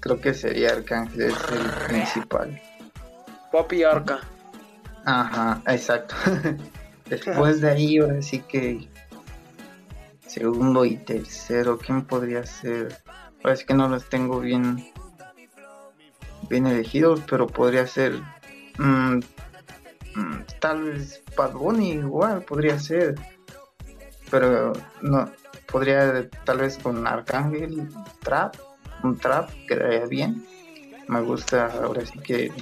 [0.00, 2.62] Creo que sería Arcángel, es el principal.
[3.50, 4.20] Papi Arca.
[5.04, 6.14] Ajá, exacto.
[7.08, 8.88] Después de ahí, ahora sí que
[10.26, 12.96] segundo y tercero, ¿quién podría ser?
[13.42, 14.92] Ahora sí que no los tengo bien
[16.48, 18.20] bien elegidos, pero podría ser
[18.78, 19.18] mm,
[20.14, 23.14] mm, tal vez Bad Bunny igual podría ser,
[24.30, 25.30] pero no
[25.70, 27.88] podría tal vez con Arcángel
[28.22, 28.56] Trap,
[29.02, 30.46] un trap quedaría bien.
[31.08, 32.52] Me gusta ahora sí que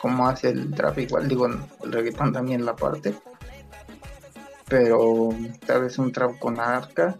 [0.00, 3.14] como hace el trap igual, digo el reggaetón también la parte,
[4.68, 5.30] pero
[5.66, 7.16] tal vez un trap con Arca,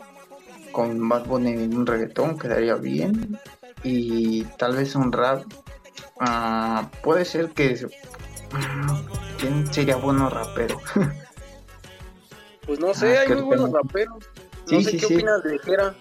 [0.72, 3.38] con Bad Bunny un reggaetón quedaría bien
[3.82, 5.44] y tal vez un rap
[6.20, 7.86] Ah, puede ser que.
[9.38, 10.80] ¿Quién sería bueno rapero?
[12.66, 14.24] pues no sé, ah, hay muy buenos raperos.
[14.70, 15.94] No sé qué opinas de Jera.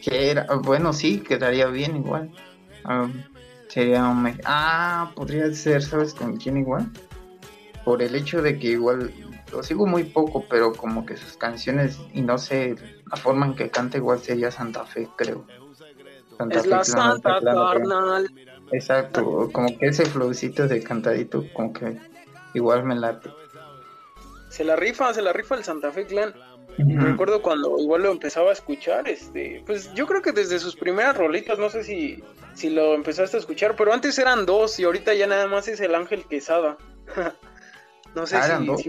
[0.00, 2.32] Jera, bueno, sí, quedaría bien igual.
[2.84, 3.08] Ah,
[3.68, 4.40] sería un.
[4.44, 6.90] Ah, podría ser, ¿sabes con quién igual?
[7.84, 9.12] Por el hecho de que igual
[9.52, 12.76] lo sigo muy poco, pero como que sus canciones y no sé,
[13.10, 15.44] la forma en que canta igual sería Santa Fe, creo.
[16.38, 18.28] Santa es la Santa Carnal.
[18.72, 21.98] Exacto, como que ese flowcito de cantadito, como que
[22.54, 23.30] igual me late.
[24.48, 26.34] Se la rifa, se la rifa el Santa Fe Clan.
[26.78, 31.14] Recuerdo cuando igual lo empezaba a escuchar, este, pues yo creo que desde sus primeras
[31.18, 35.12] rolitas, no sé si, si lo empezaste a escuchar, pero antes eran dos y ahorita
[35.12, 36.78] ya nada más es el Ángel Quesada.
[38.14, 38.82] no sé ah, si, eran dos.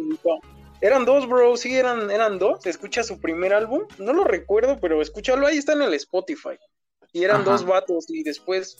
[0.79, 2.65] eran dos, bro, sí, eran, eran dos.
[2.65, 6.57] Escucha su primer álbum, no lo recuerdo, pero escúchalo, ahí está en el Spotify
[7.13, 8.75] y eran dos vatos y después,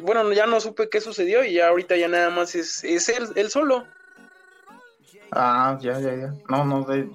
[0.00, 3.28] bueno, ya no supe qué sucedió y ya ahorita ya nada más es, es él,
[3.36, 3.86] él solo.
[5.30, 6.34] Ah, ya, ya, ya.
[6.48, 7.08] No, no, de,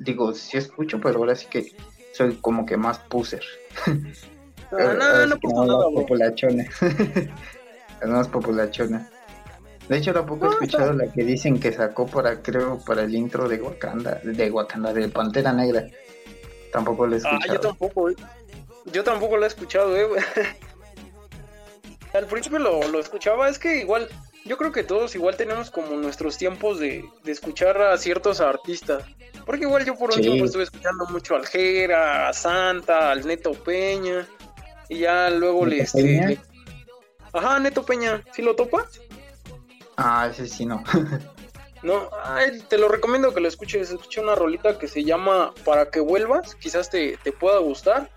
[0.00, 1.72] digo, sí escucho, pero ahora sí que
[2.12, 3.42] soy como que más puser.
[4.72, 6.62] Ah, no, no, no, nada, populachona.
[8.00, 9.10] es más populachona.
[9.88, 13.48] De hecho, tampoco he escuchado la que dicen que sacó para, creo, para el intro
[13.48, 15.88] de Wakanda, de Wakanda, de Pantera Negra.
[16.70, 17.40] Tampoco lo he escuchado.
[17.42, 18.08] Ah, yo tampoco,
[18.86, 20.08] yo tampoco lo he escuchado, eh.
[22.12, 24.08] Al principio lo, escuchaba, es que igual,
[24.44, 29.04] yo creo que todos igual tenemos como nuestros tiempos de, escuchar a ciertos artistas.
[29.46, 33.52] Porque igual yo por un tiempo estuve escuchando mucho al Jera, a Santa, al Neto
[33.52, 34.26] Peña.
[34.88, 36.38] Y ya luego le, este,
[37.32, 38.86] Ajá, Neto Peña, ¿sí lo topa?
[39.96, 40.82] Ah, ese sí no.
[41.82, 42.10] no,
[42.68, 43.90] te lo recomiendo que lo escuches.
[43.90, 46.56] Escucha una rolita que se llama Para que vuelvas.
[46.56, 48.10] Quizás te, te pueda gustar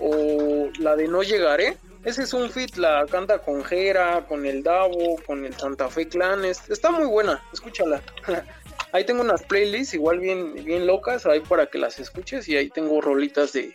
[0.00, 1.76] o la de No Llegaré.
[2.04, 6.06] Ese es un fit, la canta con Jera, con el Davo, con el Santa Fe
[6.06, 6.62] Clanes.
[6.70, 8.00] Está muy buena, escúchala.
[8.92, 12.70] ahí tengo unas playlists igual bien, bien locas, ahí para que las escuches y ahí
[12.70, 13.74] tengo rolitas de,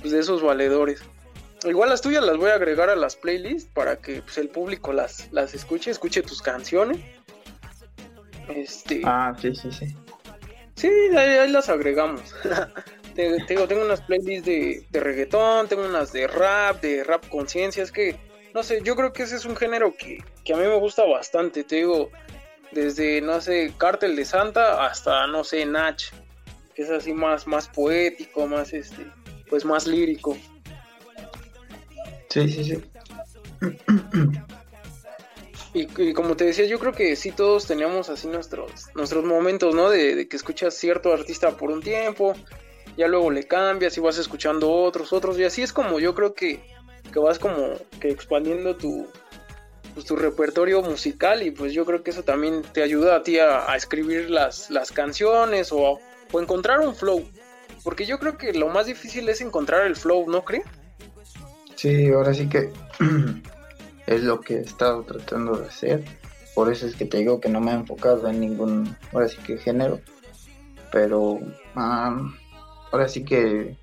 [0.00, 1.02] pues, de esos valedores.
[1.64, 4.92] Igual las tuyas las voy a agregar a las playlists para que pues, el público
[4.92, 6.98] las, las escuche, escuche tus canciones.
[8.48, 9.02] Este...
[9.04, 9.94] Ah, sí, sí, sí.
[10.74, 12.34] Sí, ahí las agregamos.
[13.46, 17.90] tengo, tengo unas playlists de, de reggaetón, tengo unas de rap, de rap conciencia, es
[17.90, 18.16] que,
[18.54, 20.18] no sé, yo creo que ese es un género que,
[20.52, 22.10] a mí me gusta bastante, te digo,
[22.70, 26.00] desde, no sé, Cártel de Santa hasta, no sé, Nach,
[26.74, 29.04] que es así más, más poético, más, este,
[29.50, 30.38] pues más lírico.
[32.30, 32.82] Sí, sí, sí.
[35.74, 39.90] Y, como te decía, yo creo que sí todos teníamos así nuestros, nuestros momentos, ¿no?
[39.90, 42.34] De, de, que escuchas cierto artista por un tiempo,
[42.98, 46.34] ya luego le cambias y vas escuchando otros, otros, y así es como yo creo
[46.34, 46.60] que,
[47.12, 49.06] que vas como que expandiendo tu,
[49.94, 53.38] pues, tu repertorio musical y pues yo creo que eso también te ayuda a ti
[53.38, 56.00] a, escribir las, las canciones o,
[56.32, 57.24] o, encontrar un flow,
[57.84, 60.64] porque yo creo que lo más difícil es encontrar el flow, ¿no crees?
[61.76, 62.72] Sí, ahora sí que
[64.08, 66.02] es lo que he estado tratando de hacer,
[66.52, 69.36] por eso es que te digo que no me he enfocado en ningún, ahora sí
[69.46, 70.00] que género,
[70.90, 71.38] pero
[72.90, 73.76] ahora sí que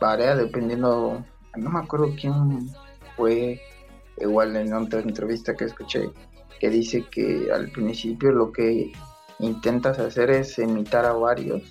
[0.00, 1.24] varía dependiendo,
[1.56, 2.68] no me acuerdo quién
[3.16, 3.60] fue,
[4.18, 6.10] igual en otra entrevista que escuché,
[6.60, 8.92] que dice que al principio lo que
[9.38, 11.62] intentas hacer es imitar a varios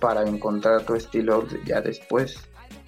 [0.00, 2.38] para encontrar tu estilo ya después.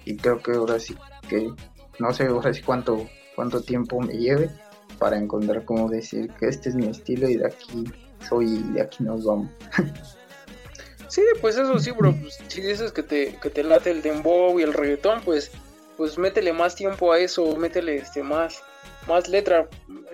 [0.05, 0.95] Y creo que ahora sí
[1.27, 1.53] que,
[1.99, 4.49] no sé, ahora sí cuánto, cuánto tiempo me lleve
[4.97, 7.85] para encontrar cómo decir que este es mi estilo y de aquí
[8.27, 9.49] soy y de aquí nos vamos.
[11.11, 12.13] sí, pues eso sí, bro.
[12.13, 15.51] Pues, si dices que te, que te late el dembow y el reggaetón, pues,
[15.97, 18.63] pues métele más tiempo a eso, métele este más,
[19.07, 19.67] más letra.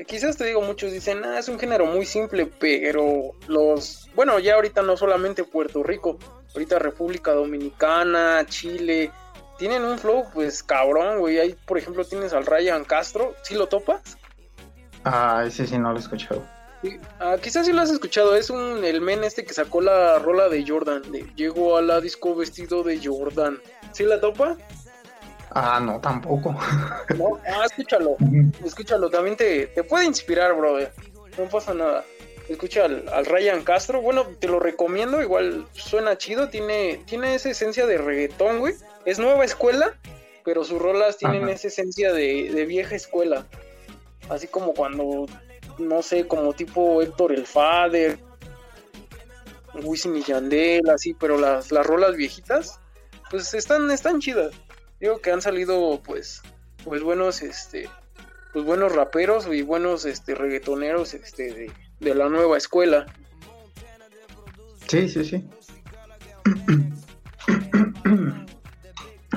[0.08, 4.56] Quizás te digo, muchos dicen, ah, es un género muy simple, pero los, bueno, ya
[4.56, 6.18] ahorita no solamente Puerto Rico,
[6.54, 9.12] ahorita República Dominicana, Chile,
[9.58, 11.40] tienen un flow, pues cabrón, güey.
[11.40, 14.18] Ahí, por ejemplo, tienes al Ryan Castro, ¿sí lo topas?
[15.04, 16.57] Ah, ese sí no lo he escuchado.
[17.20, 20.48] Ah, quizás sí lo has escuchado, es un el men este que sacó la rola
[20.48, 23.60] de Jordan, de llegó a la disco vestido de Jordan.
[23.94, 24.58] ¿Sí la topa?
[25.52, 26.52] Ah, no, tampoco.
[27.18, 28.16] No, ah, escúchalo,
[28.64, 30.92] escúchalo, también te, te puede inspirar, brother.
[31.38, 32.04] No pasa nada.
[32.48, 37.86] Escucha al, Ryan Castro, bueno, te lo recomiendo, igual suena chido, tiene, tiene esa esencia
[37.86, 38.76] de reggaetón, güey.
[39.04, 39.98] Es nueva escuela,
[40.46, 43.46] pero sus rolas tienen esa esencia de, de vieja escuela.
[44.30, 45.26] Así como cuando,
[45.78, 48.20] no sé, como tipo Héctor el Fader,
[49.84, 52.80] Wisin y Yandel, así, pero las, las rolas viejitas,
[53.30, 54.54] pues están, están chidas.
[55.00, 56.42] Digo que han salido, pues,
[56.84, 57.90] pues buenos, este,
[58.54, 63.06] pues buenos raperos y buenos, este, reggaetoneros, este, de, de la nueva escuela.
[64.88, 65.48] Sí, sí, sí.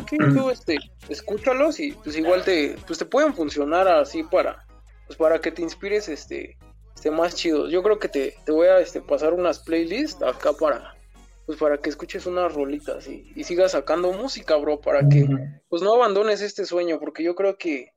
[0.09, 0.77] Sí, tú este,
[1.09, 4.67] escúchalos y pues igual te, pues te pueden funcionar así para,
[5.11, 6.57] pues para que te inspires este,
[6.95, 7.69] este más chido.
[7.69, 10.95] Yo creo que te, te voy a este, pasar unas playlists acá para,
[11.47, 15.27] pues para que escuches unas rolitas y, y sigas sacando música, bro, para que
[15.69, 17.93] pues no abandones este sueño, porque yo creo que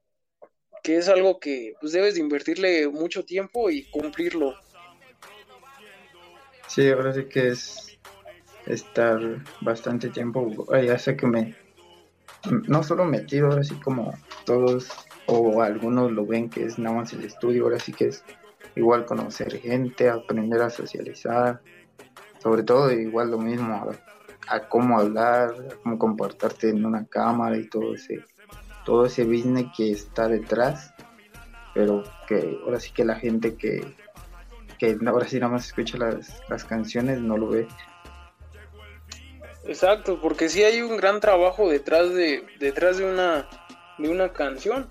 [0.81, 4.55] que es algo que pues debes de invertirle mucho tiempo y cumplirlo.
[6.65, 7.99] Sí, ahora sí que es
[8.65, 9.19] estar
[9.61, 11.55] bastante tiempo, ya sé que me,
[12.67, 14.89] no solo metido, ahora sí como todos
[15.27, 18.23] o algunos lo ven que es nada más el estudio, ahora sí que es
[18.75, 21.61] igual conocer gente, aprender a socializar,
[22.41, 23.91] sobre todo igual lo mismo
[24.47, 28.23] a, cómo hablar, a cómo comportarte en una cámara y todo ese
[28.85, 30.93] todo ese business que está detrás,
[31.73, 33.95] pero que ahora sí que la gente que,
[34.77, 37.67] que ahora sí nada más escucha las, las canciones no lo ve.
[39.65, 43.47] Exacto, porque sí hay un gran trabajo detrás de, detrás de una,
[43.97, 44.89] de una canción.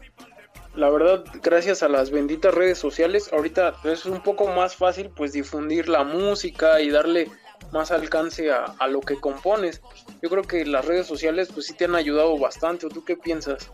[0.75, 5.33] La verdad, gracias a las benditas redes sociales, ahorita es un poco más fácil pues
[5.33, 7.31] difundir la música y darle
[7.73, 9.83] más alcance a, a, lo que compones.
[10.23, 12.87] Yo creo que las redes sociales pues sí te han ayudado bastante.
[12.87, 13.70] ¿O tú qué piensas?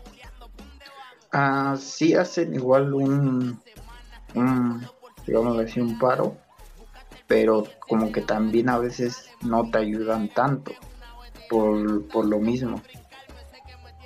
[1.31, 3.61] Ah, sí hacen igual un,
[4.35, 4.87] un,
[5.25, 6.37] digamos así, un paro,
[7.27, 10.73] pero como que también a veces no te ayudan tanto
[11.49, 12.81] por, por lo mismo.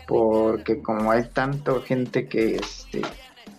[0.07, 3.01] Porque como hay tanta gente que, este,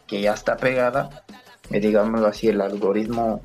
[0.07, 1.25] que ya está pegada,
[1.71, 3.43] digámoslo así, el algoritmo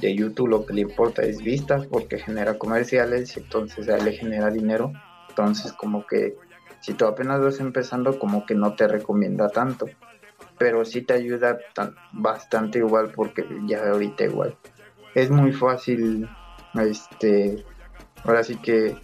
[0.00, 4.04] de YouTube lo que le importa es vistas porque genera comerciales y entonces a él
[4.06, 4.92] le genera dinero.
[5.28, 6.36] Entonces como que
[6.80, 9.86] si tú apenas vas empezando como que no te recomienda tanto,
[10.58, 11.58] pero sí te ayuda
[12.12, 14.56] bastante igual porque ya ahorita igual.
[15.14, 16.28] Es muy fácil,
[16.74, 17.64] este,
[18.24, 18.96] ahora sí que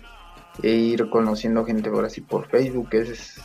[0.63, 3.41] ir conociendo gente ahora sí por Facebook, es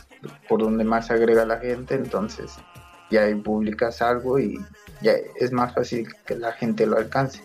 [0.48, 2.52] por donde más agrega la gente, entonces
[3.10, 4.58] ya publicas algo y
[5.02, 7.44] ya es más fácil que la gente lo alcance.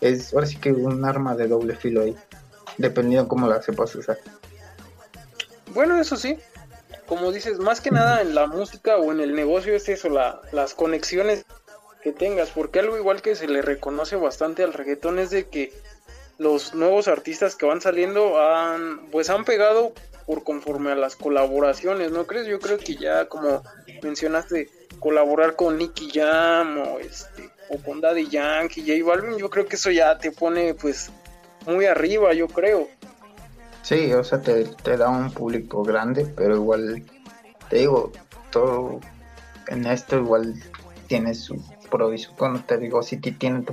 [0.00, 2.16] Es ahora sí que un arma de doble filo ahí,
[2.76, 4.18] dependiendo cómo la sepas usar.
[5.72, 6.36] Bueno, eso sí,
[7.06, 10.40] como dices, más que nada en la música o en el negocio es eso, la,
[10.52, 11.44] las conexiones
[12.02, 15.72] que tengas, porque algo igual que se le reconoce bastante al reggaetón es de que
[16.42, 19.92] los nuevos artistas que van saliendo han, pues han pegado
[20.26, 22.46] por conforme a las colaboraciones, ¿no crees?
[22.46, 23.62] Yo creo que ya como
[24.02, 24.68] mencionaste,
[24.98, 29.76] colaborar con Nicky Jam o este o con Daddy Yankee, J Balvin, yo creo que
[29.76, 31.10] eso ya te pone pues
[31.66, 32.88] muy arriba, yo creo.
[33.82, 37.02] Sí, o sea, te, da un público grande, pero igual,
[37.68, 38.12] te digo,
[38.50, 39.00] todo
[39.68, 40.54] en esto igual
[41.08, 41.56] tiene su
[41.90, 42.26] pro y
[42.66, 43.64] Te digo, sí tiene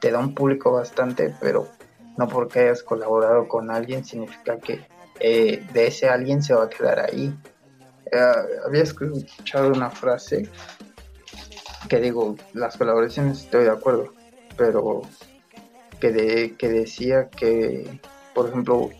[0.00, 1.68] te da un público bastante, pero
[2.16, 4.86] no porque hayas colaborado con alguien significa que
[5.20, 7.34] eh, de ese alguien se va a quedar ahí.
[8.10, 8.32] Eh,
[8.66, 10.48] había escuchado una frase
[11.88, 14.12] que digo, las colaboraciones estoy de acuerdo,
[14.56, 15.02] pero
[16.00, 18.00] que, de, que decía que,
[18.34, 18.90] por ejemplo,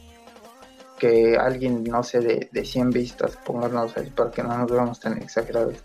[0.98, 5.00] que alguien, no sé, de, de 100 vistas, pongámonos ahí para que no nos veamos
[5.00, 5.76] tan exagerados,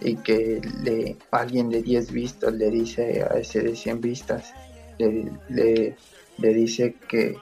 [0.00, 4.52] y que le, alguien de 10 vistas le dice a ese de 100 vistas,
[4.98, 5.96] le,
[6.38, 7.36] le dice que,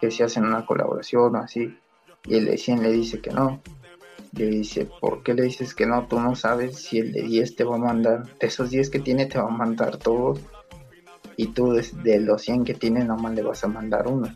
[0.00, 1.76] que se hacen una colaboración o así,
[2.24, 3.60] y el de 100 le dice que no.
[4.32, 6.06] Le dice, ¿por qué le dices que no?
[6.06, 9.00] Tú no sabes si el de 10 te va a mandar, de esos 10 que
[9.00, 10.40] tiene te va a mandar todos,
[11.36, 14.28] y tú de los 100 que tiene nomás le vas a mandar uno.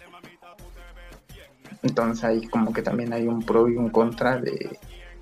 [1.83, 4.79] Entonces ahí como que también hay un pro y un contra de,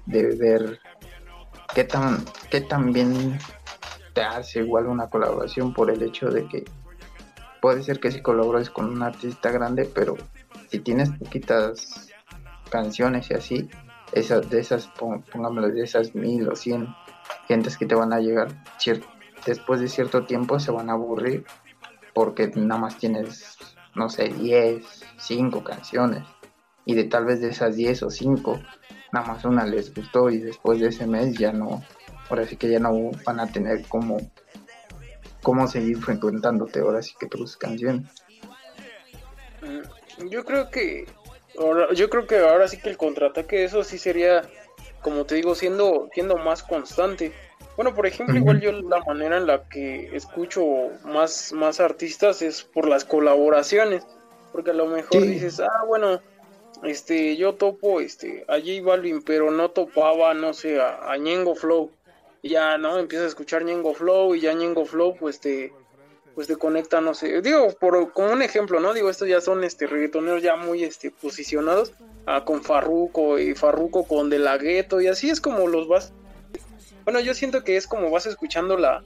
[0.06, 0.78] de ver
[1.74, 3.38] qué tan, qué tan bien
[4.12, 6.64] te hace igual una colaboración por el hecho de que
[7.62, 10.16] puede ser que si colabores con un artista grande, pero
[10.68, 12.10] si tienes poquitas
[12.68, 13.70] canciones y así,
[14.12, 14.88] esas, de esas,
[15.30, 16.88] pongámoslo, de esas mil o cien
[17.46, 18.48] gentes que te van a llegar,
[19.46, 21.44] después de cierto tiempo se van a aburrir
[22.12, 23.56] porque nada más tienes,
[23.94, 24.84] no sé, 10,
[25.18, 26.24] 5 canciones.
[26.84, 28.58] Y de tal vez de esas 10 o 5
[29.12, 31.84] nada más una les gustó y después de ese mes ya no,
[32.28, 34.16] ahora sí que ya no van a tener como
[35.42, 38.06] cómo seguir frecuentándote ahora sí que tus canciones.
[39.60, 41.06] Mm, yo creo que
[41.58, 44.42] ahora, yo creo que ahora sí que el contraataque eso sí sería
[45.02, 47.32] como te digo siendo siendo más constante.
[47.76, 50.62] Bueno, por ejemplo, igual yo la manera en la que escucho
[51.04, 54.06] más más artistas es por las colaboraciones,
[54.52, 56.20] porque a lo mejor dices, "Ah, bueno,
[56.82, 61.90] este, yo topo este, a J Balvin, pero no topaba, no sé, a, Ñengo Flow.
[62.42, 62.98] Y ya, ¿no?
[62.98, 65.72] Empiezas a escuchar Ñengo Flow y ya Ñengo Flow, pues te,
[66.34, 67.40] pues te conecta, no sé.
[67.40, 68.92] Digo, por, como un ejemplo, ¿no?
[68.92, 71.92] Digo, estos ya son este, reggaetoneros ya muy este, posicionados
[72.26, 76.12] ah, con Farruco y Farruco con De La y así es como los vas.
[77.04, 79.02] Bueno, yo siento que es como vas escuchando la,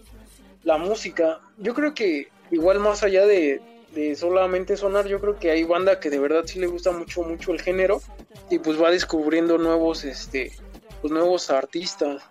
[0.64, 1.40] la música.
[1.58, 3.60] Yo creo que igual más allá de,
[3.94, 7.22] de solamente sonar, yo creo que hay banda que de verdad sí le gusta mucho,
[7.22, 8.02] mucho el género
[8.50, 10.52] y pues va descubriendo nuevos, este,
[11.00, 12.22] pues nuevos artistas.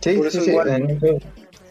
[0.00, 0.56] Sí, sí, sí,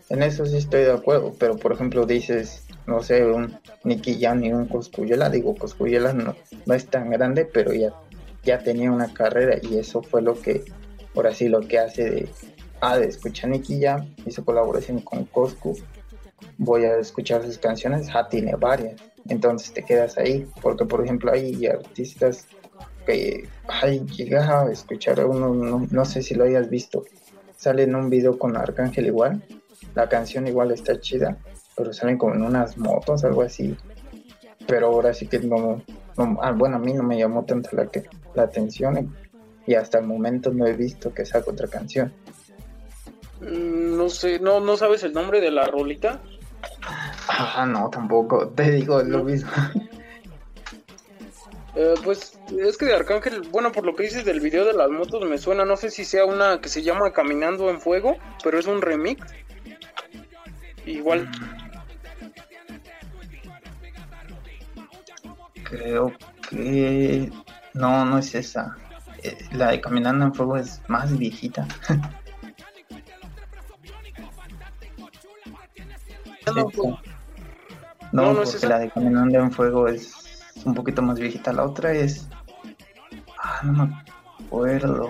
[0.09, 4.43] en, eso, sí estoy de acuerdo, pero por ejemplo dices, no sé, un Nicky Jam
[4.43, 7.93] y un Coscuyela, digo, Coscuyela no, no es tan grande, pero ya,
[8.43, 10.63] ya tenía una carrera y eso fue lo que,
[11.15, 12.29] ahora sí, lo que hace de,
[12.81, 15.75] ah, de escuchar Nicky Jam, hizo colaboración con Coscu
[16.57, 21.31] voy a escuchar sus canciones, ja, tiene varias, entonces te quedas ahí, porque por ejemplo
[21.31, 22.47] hay artistas
[23.05, 27.03] que ay, llegas a escuchar uno, no, sé si lo hayas visto,
[27.65, 29.41] sale en un video con Arcángel igual,
[29.95, 31.35] la canción igual está chida,
[31.75, 33.75] pero salen como en unas motos, algo así,
[34.67, 35.81] pero ahora sí que no,
[36.43, 38.03] ah, bueno, a mí no me llamó tanto la, que,
[38.35, 39.11] la atención
[39.65, 42.13] y hasta el momento no he visto que saque otra canción.
[43.41, 46.21] Mm, no sé, no, no sabes el nombre de la rolita.
[47.27, 48.49] Ah, no, tampoco.
[48.49, 49.49] Te digo lo mismo.
[51.75, 54.89] Eh, pues es que de Arcángel, bueno, por lo que dices del video de las
[54.89, 58.57] motos me suena, no sé si sea una que se llama Caminando en Fuego, pero
[58.57, 59.25] es un remix.
[60.85, 61.29] Igual.
[65.63, 66.13] Creo
[66.49, 67.29] que
[67.73, 68.77] no, no es esa.
[69.23, 71.67] Eh, la de Caminando en Fuego es más viejita.
[78.11, 80.24] No, no, porque la de Caminando en Fuego es
[80.65, 81.53] un poquito más viejita.
[81.53, 82.27] La otra es.
[83.41, 84.03] Ah, no me
[84.45, 85.09] acuerdo.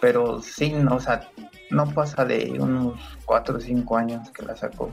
[0.00, 1.28] Pero sí, no, o sea,
[1.70, 4.92] no pasa de unos 4 o 5 años que la sacó.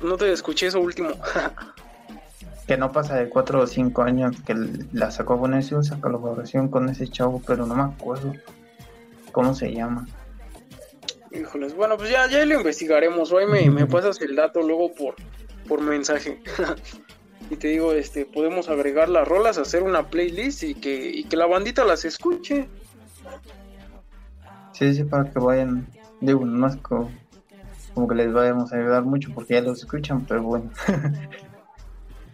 [0.00, 1.10] no te escuché eso último.
[2.66, 4.54] que no pasa de 4 o 5 años que
[4.92, 8.32] la sacó con ese, esa colaboración con ese chavo, pero no me acuerdo
[9.32, 10.06] cómo se llama.
[11.30, 13.32] Híjoles, bueno, pues ya, ya lo investigaremos.
[13.32, 15.14] Hoy me, me pasas el dato luego por,
[15.68, 16.40] por mensaje.
[17.50, 21.36] y te digo, este, podemos agregar las rolas, hacer una playlist y que, y que
[21.36, 22.68] la bandita las escuche.
[24.72, 25.86] Sí, sí, para que vayan,
[26.20, 27.10] digo, no es como,
[27.94, 30.70] como que les vayamos a ayudar mucho porque ya los escuchan, pero bueno.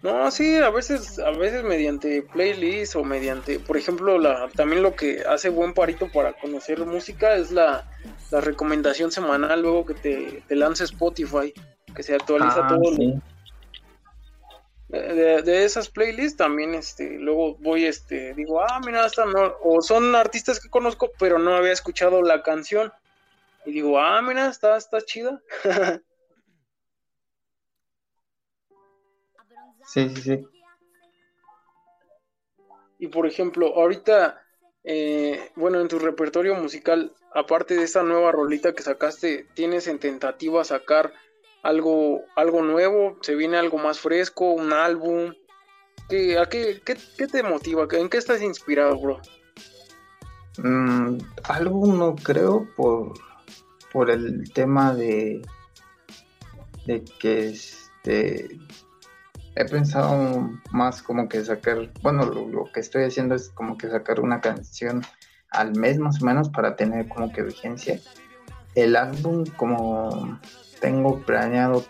[0.04, 4.94] No, sí, a veces, a veces mediante playlist o mediante, por ejemplo, la, también lo
[4.94, 7.88] que hace buen parito para conocer música es la,
[8.30, 11.54] recomendación semanal luego que te, te lance Spotify,
[11.94, 12.96] que se actualiza ah, todo.
[14.88, 20.14] De, esas playlists también, este, luego voy, este, digo, ah, mira, esta no, o son
[20.14, 22.92] artistas que conozco, pero no había escuchado la canción.
[23.64, 25.40] Y digo, ah, mira, está, está chida.
[29.86, 30.48] Sí, sí, sí.
[32.98, 34.42] Y por ejemplo, ahorita,
[34.82, 39.98] eh, bueno, en tu repertorio musical, aparte de esta nueva rolita que sacaste, ¿tienes en
[39.98, 41.12] tentativa sacar
[41.64, 43.16] algo, algo nuevo?
[43.22, 44.52] ¿Se viene algo más fresco?
[44.52, 45.32] ¿Un álbum?
[46.08, 47.88] ¿Qué, a qué, qué, te motiva?
[47.92, 49.20] ¿En qué estás inspirado, bro?
[50.58, 53.14] Mm, algo no creo por,
[53.92, 55.42] por el tema de,
[56.86, 58.58] de que este
[59.56, 64.20] he pensado más como que sacar, bueno, lo, que estoy haciendo es como que sacar
[64.20, 65.02] una canción
[65.50, 68.00] al mes más o menos para tener como que vigencia.
[68.74, 70.40] El álbum como
[70.84, 71.82] tengo planeado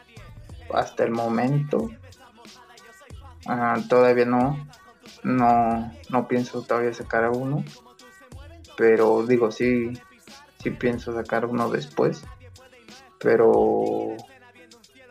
[0.72, 1.90] hasta el momento,
[3.44, 4.68] ah, todavía no,
[5.24, 7.64] no, no pienso todavía sacar uno,
[8.76, 9.92] pero digo, sí,
[10.62, 12.22] sí pienso sacar uno después,
[13.18, 14.16] pero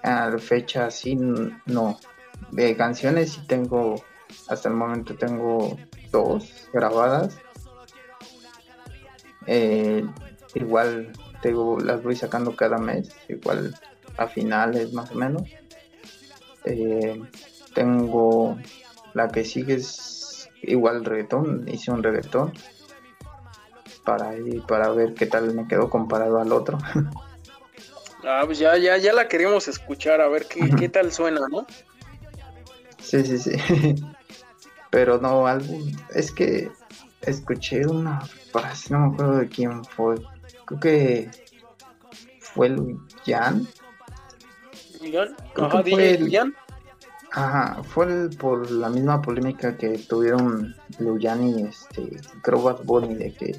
[0.01, 1.99] a la fecha sí no,
[2.51, 3.95] de canciones sí tengo,
[4.47, 5.77] hasta el momento tengo
[6.09, 7.38] dos grabadas.
[9.45, 10.07] Eh,
[10.55, 11.11] igual
[11.52, 13.78] las voy sacando cada mes, igual
[14.18, 15.44] a finales más o menos.
[16.66, 17.22] Eh,
[17.74, 18.58] tengo
[19.14, 22.54] la que sigue es igual reggaetón, hice un reggaetón
[24.06, 24.34] para,
[24.68, 26.78] para ver qué tal me quedó comparado al otro.
[28.26, 31.68] Ah, pues ya, ya, ya la queremos escuchar, a ver qué, qué tal suena, ¿no?
[33.00, 33.52] Sí, sí, sí.
[34.89, 35.91] Pero no, álbum.
[36.10, 36.72] Es que
[37.22, 40.16] escuché una frase, no me acuerdo de quién fue.
[40.74, 41.30] Creo que
[42.39, 43.67] fue Luyan.
[45.01, 45.36] ¿Luyan?
[45.55, 46.55] Ajá, fue Luyan.
[47.32, 53.34] Ajá, fue por la misma polémica que tuvieron Luyan y este, creo Bad Bunny, de
[53.34, 53.55] que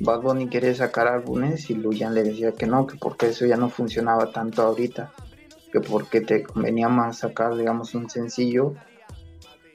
[0.00, 3.56] Bad Bunny quería sacar álbumes y Luyan le decía que no, que porque eso ya
[3.56, 5.12] no funcionaba tanto ahorita
[5.72, 8.74] que porque te convenía más sacar, digamos, un sencillo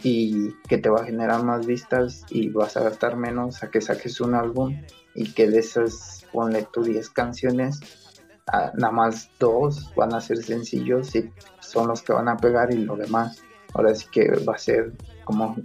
[0.01, 3.79] y que te va a generar más vistas y vas a gastar menos a que
[3.79, 4.75] saques un álbum
[5.15, 7.79] y que de esas, ponle tú 10 canciones,
[8.75, 12.77] nada más dos van a ser sencillos y son los que van a pegar y
[12.77, 13.41] lo demás.
[13.73, 14.93] Ahora sí que va a ser
[15.23, 15.55] como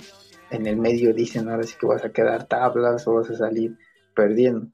[0.51, 3.77] en el medio dicen, ahora sí que vas a quedar tablas o vas a salir
[4.15, 4.69] perdiendo.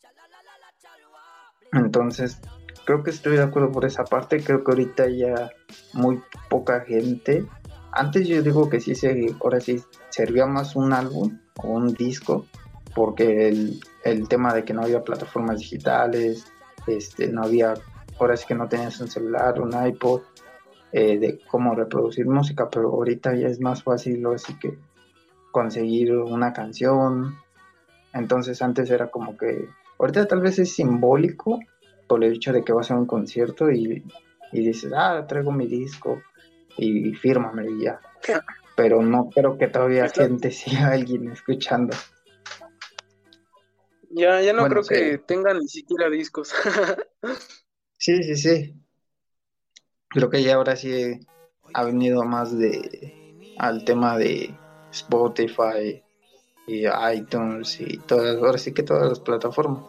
[1.72, 2.41] Entonces,
[2.85, 4.43] creo que estoy de acuerdo por esa parte.
[4.43, 5.51] Creo que ahorita ya
[5.93, 7.45] muy poca gente.
[7.93, 12.47] Antes yo digo que sí, se, ahora sí servía más un álbum o un disco,
[12.95, 16.47] porque el, el tema de que no había plataformas digitales,
[16.86, 17.74] este, no había,
[18.18, 20.22] ahora sí que no tenías un celular, un iPod,
[20.92, 24.78] eh, de cómo reproducir música, pero ahorita ya es más fácil, así que
[25.51, 27.34] conseguir una canción.
[28.12, 29.68] Entonces antes era como que,
[29.99, 31.59] ahorita tal vez es simbólico,
[32.07, 34.05] por el hecho de que vas a un concierto y,
[34.53, 36.22] dices, ah, traigo mi disco
[36.76, 37.99] y, fírmame y ya.
[38.76, 41.97] Pero no creo que todavía gente siga alguien escuchando.
[44.16, 46.52] Ya, ya no creo que tengan ni siquiera discos.
[47.98, 48.74] sí, sí, sí.
[50.08, 51.18] Creo que ya ahora sí
[51.72, 53.12] ha venido más de
[53.58, 54.54] al tema de
[54.92, 56.00] Spotify
[56.68, 59.82] y iTunes y todas, ahora sí que todas las plataformas.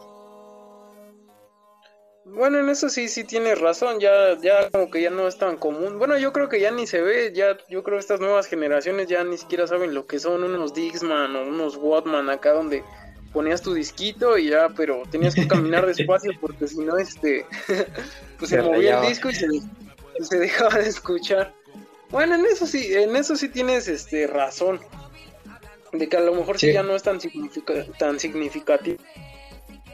[2.24, 5.56] Bueno, en eso sí, sí tienes razón, ya, ya como que ya no es tan
[5.56, 6.00] común.
[6.00, 9.06] Bueno, yo creo que ya ni se ve, ya, yo creo que estas nuevas generaciones
[9.06, 12.82] ya ni siquiera saben lo que son unos Dixman o unos Watman acá donde
[13.36, 17.44] ponías tu disquito y ya, pero tenías que caminar despacio porque si no, este,
[18.38, 21.52] pues se, movía el disco y se, dejaba de escuchar.
[22.08, 24.80] Bueno, en eso sí, en eso sí tienes, este, razón,
[25.92, 27.18] de que a lo mejor sí, ya no es tan,
[27.98, 28.96] tan significativo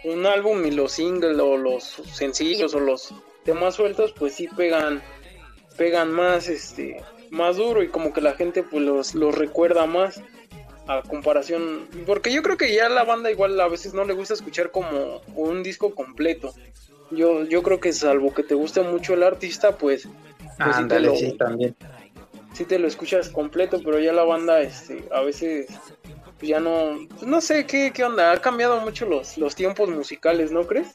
[0.04, 3.12] un álbum y los singles o los sencillos o los
[3.44, 5.00] temas sueltos pues sí pegan
[5.76, 10.20] pegan más este más duro y como que la gente pues los, los recuerda más
[10.98, 14.34] a comparación porque yo creo que ya la banda igual a veces no le gusta
[14.34, 16.54] escuchar como un disco completo
[17.10, 20.08] yo yo creo que salvo que te guste mucho el artista pues,
[20.58, 21.76] pues sí, te lo, sí también
[22.52, 25.66] sí te lo escuchas completo pero ya la banda este a veces
[26.38, 29.88] pues ya no, pues no sé ¿qué, qué onda, ha cambiado mucho los, los tiempos
[29.88, 30.88] musicales, ¿no crees?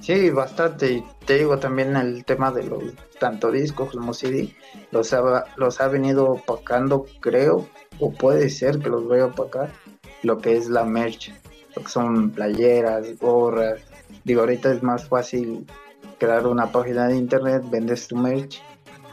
[0.00, 0.92] Sí, bastante.
[0.92, 2.82] Y te digo también el tema de los
[3.18, 4.54] tanto discos como CD,
[4.90, 7.68] los ha, los ha venido opacando, creo,
[8.00, 9.70] o puede ser que los vaya a opacar,
[10.22, 11.32] lo que es la merch,
[11.74, 13.80] lo que son playeras, gorras.
[14.24, 15.66] Digo, ahorita es más fácil
[16.18, 18.62] crear una página de internet, vendes tu merch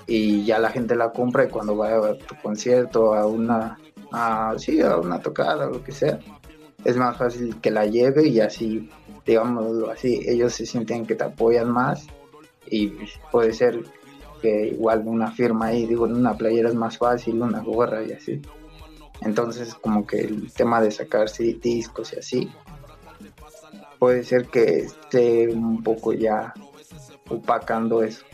[0.08, 3.78] y ya la gente la compra y cuando va a tu concierto, a una
[4.12, 6.20] a, sí, a una tocada o lo que sea,
[6.84, 8.90] es más fácil que la lleve y así,
[9.26, 12.08] digamos así, ellos se sienten que te apoyan más
[12.68, 12.94] y
[13.32, 13.84] puede ser
[14.42, 18.42] que igual una firma ahí, digo, una playera es más fácil, una gorra y así.
[19.22, 22.52] Entonces, como que el tema de sacarse discos y así,
[24.00, 26.54] puede ser que esté un poco ya
[27.30, 28.26] opacando eso.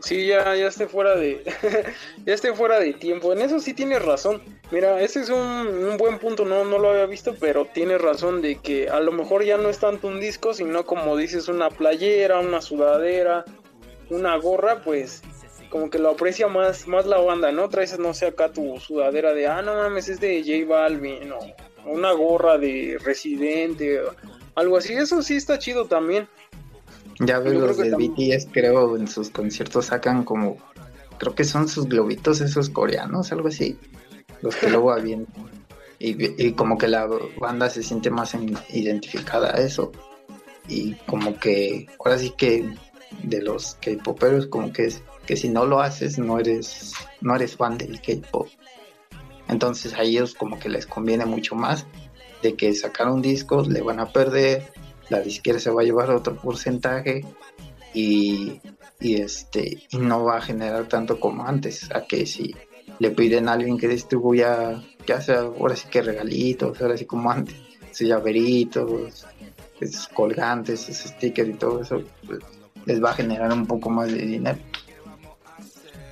[0.00, 1.44] Sí, ya, ya esté fuera de,
[2.26, 3.32] ya esté fuera de tiempo.
[3.32, 4.42] En eso sí tienes razón.
[4.72, 8.56] Mira, ese es un, buen punto, no, no lo había visto, pero tienes razón de
[8.56, 12.40] que a lo mejor ya no es tanto un disco, sino como dices, una playera,
[12.40, 13.44] una sudadera,
[14.10, 15.22] una gorra, pues
[15.72, 17.70] como que lo aprecia más, más la banda, ¿no?
[17.70, 21.38] Traes, no sé, acá tu sudadera de, ah, no mames, es de J Balvin, o
[21.90, 24.14] una gorra de Residente, o
[24.54, 24.92] algo así.
[24.92, 26.28] Eso sí está chido también.
[27.20, 30.58] Ya ves, los de BTS creo en sus conciertos sacan como,
[31.16, 33.78] creo que son sus globitos esos coreanos, algo así,
[34.42, 35.50] los que luego avientan.
[35.98, 37.08] Y, y, como que la
[37.38, 38.36] banda se siente más
[38.68, 39.90] identificada a eso.
[40.68, 42.74] Y como que, ahora sí que
[43.22, 47.56] de los K-poperos, como que es que si no lo haces no eres, no eres
[47.56, 48.48] fan del K-pop.
[49.48, 51.86] Entonces a ellos como que les conviene mucho más
[52.42, 54.72] de que sacar un disco le van a perder,
[55.08, 57.24] la disquera se va a llevar otro porcentaje
[57.94, 58.60] y,
[59.00, 62.54] este y no va a generar tanto como antes a que si
[62.98, 67.30] le piden a alguien que distribuya ya sea ahora sí que regalitos ahora sí como
[67.30, 67.56] antes
[67.90, 69.26] sus llaveritos
[69.80, 72.38] esos colgantes esos stickers y todo eso pues,
[72.86, 74.58] les va a generar un poco más de dinero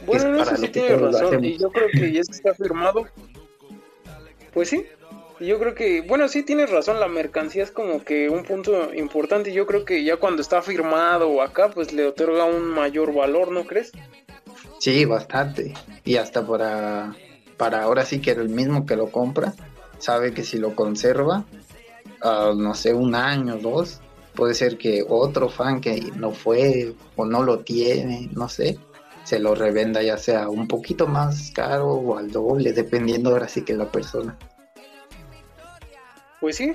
[0.06, 3.06] bueno no sé si tiene razón y yo creo que ya está firmado
[4.52, 4.84] pues sí
[5.40, 9.52] yo creo que, bueno, sí tienes razón, la mercancía es como que un punto importante.
[9.52, 13.64] Yo creo que ya cuando está firmado acá, pues le otorga un mayor valor, ¿no
[13.64, 13.92] crees?
[14.78, 15.72] Sí, bastante.
[16.04, 17.14] Y hasta para,
[17.56, 19.54] para ahora sí que el mismo que lo compra,
[19.98, 21.46] sabe que si lo conserva,
[22.22, 24.00] uh, no sé, un año, dos,
[24.34, 28.78] puede ser que otro fan que no fue o no lo tiene, no sé,
[29.30, 33.62] se lo revenda ya sea un poquito más caro o al doble, dependiendo ahora sí
[33.62, 34.36] que la persona.
[36.40, 36.72] Pues sí.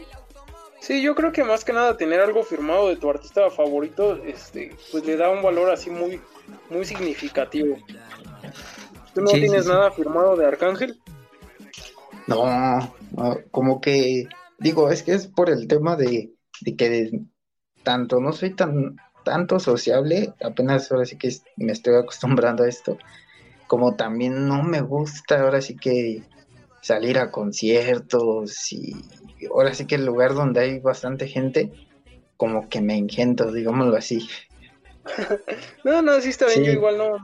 [0.79, 4.73] Sí, yo creo que más que nada tener algo firmado de tu artista favorito, este,
[4.89, 6.21] pues le da un valor así muy,
[6.69, 7.75] muy significativo.
[9.13, 10.97] ¿Tú no tienes nada firmado de Arcángel?
[12.25, 12.95] No,
[13.51, 14.29] como que
[14.59, 16.31] digo, es que es por el tema de,
[16.77, 17.19] que
[17.83, 18.95] tanto no soy tan
[19.26, 22.97] tanto sociable, apenas ahora sí que me estoy acostumbrando a esto,
[23.67, 26.23] como también no me gusta ahora sí que
[26.82, 28.95] salir a conciertos y
[29.51, 31.73] ahora sí que el lugar donde hay bastante gente,
[32.38, 34.30] como que me engento, digámoslo así.
[35.84, 37.17] no, no, sí está bien, yo igual no.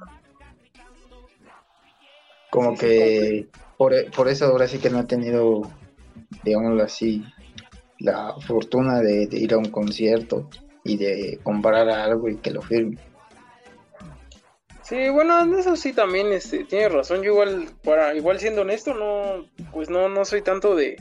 [2.49, 3.47] Como que
[3.77, 5.71] por, por, eso ahora sí que no he tenido,
[6.43, 7.23] digámoslo así,
[8.01, 10.49] la fortuna de, ir a un concierto
[10.83, 12.97] y de comprar algo y que lo firme.
[14.83, 17.21] Sí, bueno, eso sí también este, tiene razón.
[17.21, 20.97] Yo igual, para, igual siendo honesto, no, pues no, no soy tanto de,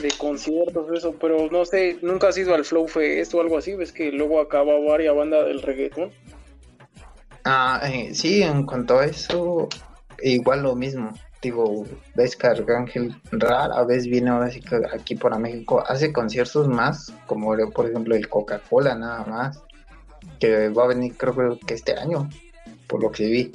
[0.00, 3.74] de conciertos, eso, pero no sé, nunca has ido al Flow Fest o algo así,
[3.74, 6.10] ves que luego acaba varias banda del reggaetón.
[7.44, 9.68] Ah, eh, sí, en cuanto a eso,
[10.22, 11.12] igual lo mismo.
[11.42, 11.84] Digo,
[12.14, 17.12] ves que Arcángel rara vez viene ahora sí que aquí para México, hace conciertos más,
[17.26, 19.60] como por ejemplo el Coca-Cola nada más,
[20.38, 22.28] que va a venir creo que este año,
[22.86, 23.52] por lo que vi.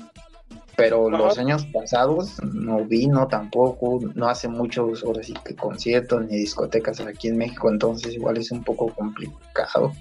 [0.75, 6.35] Pero los años pasados no vino tampoco, no hace muchos ahora sí que conciertos ni
[6.35, 9.93] discotecas aquí en México, entonces igual es un poco complicado.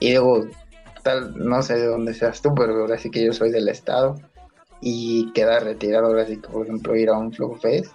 [0.00, 0.48] Y luego,
[1.04, 4.16] tal, no sé de dónde seas tú, pero ahora sí que yo soy del estado
[4.80, 7.92] y queda retirado ahora sí que por ejemplo ir a un Flow Fest.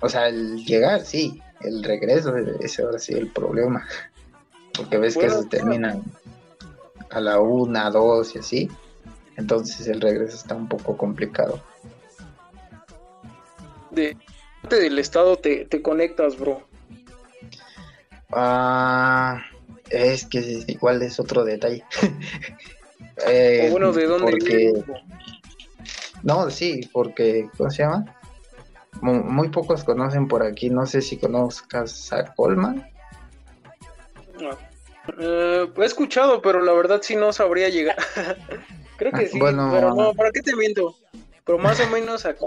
[0.00, 3.86] O sea, el llegar sí, el regreso es ahora sí el problema.
[4.74, 6.02] Porque ves que se terminan
[7.10, 8.70] a la una, dos y así
[9.40, 11.60] entonces el regreso está un poco complicado.
[13.90, 14.16] De
[14.68, 16.62] del estado te, conectas, bro.
[18.30, 19.42] Ah,
[19.88, 21.84] es que igual es otro detalle.
[23.26, 24.30] Eh, bueno, ¿de dónde?
[24.30, 24.72] Porque...
[26.22, 28.16] No, sí, porque, ¿cómo se llama?
[29.02, 32.86] Muy, pocos conocen por aquí, no sé si conozcas a Colman.
[34.40, 34.50] No.
[35.18, 37.96] Eh, he escuchado, pero la verdad sí no sabría llegar.
[38.96, 40.94] Creo que sí, bueno, pero no, ¿para qué te miento?
[41.44, 42.46] Pero más o menos acá.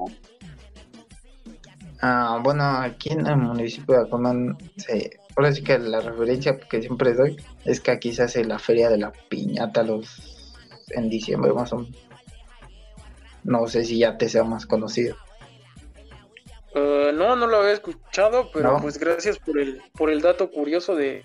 [2.02, 6.82] Ah, bueno, aquí en el municipio de Acomán, se, ahora sí que la referencia que
[6.82, 10.44] siempre doy es que aquí se hace la feria de la piñata los
[10.90, 12.13] en diciembre más o menos.
[13.44, 15.16] No sé si ya te sea más conocido.
[16.76, 20.96] Uh, no, no lo había escuchado, pero pues gracias por el, por el dato curioso
[20.96, 21.24] de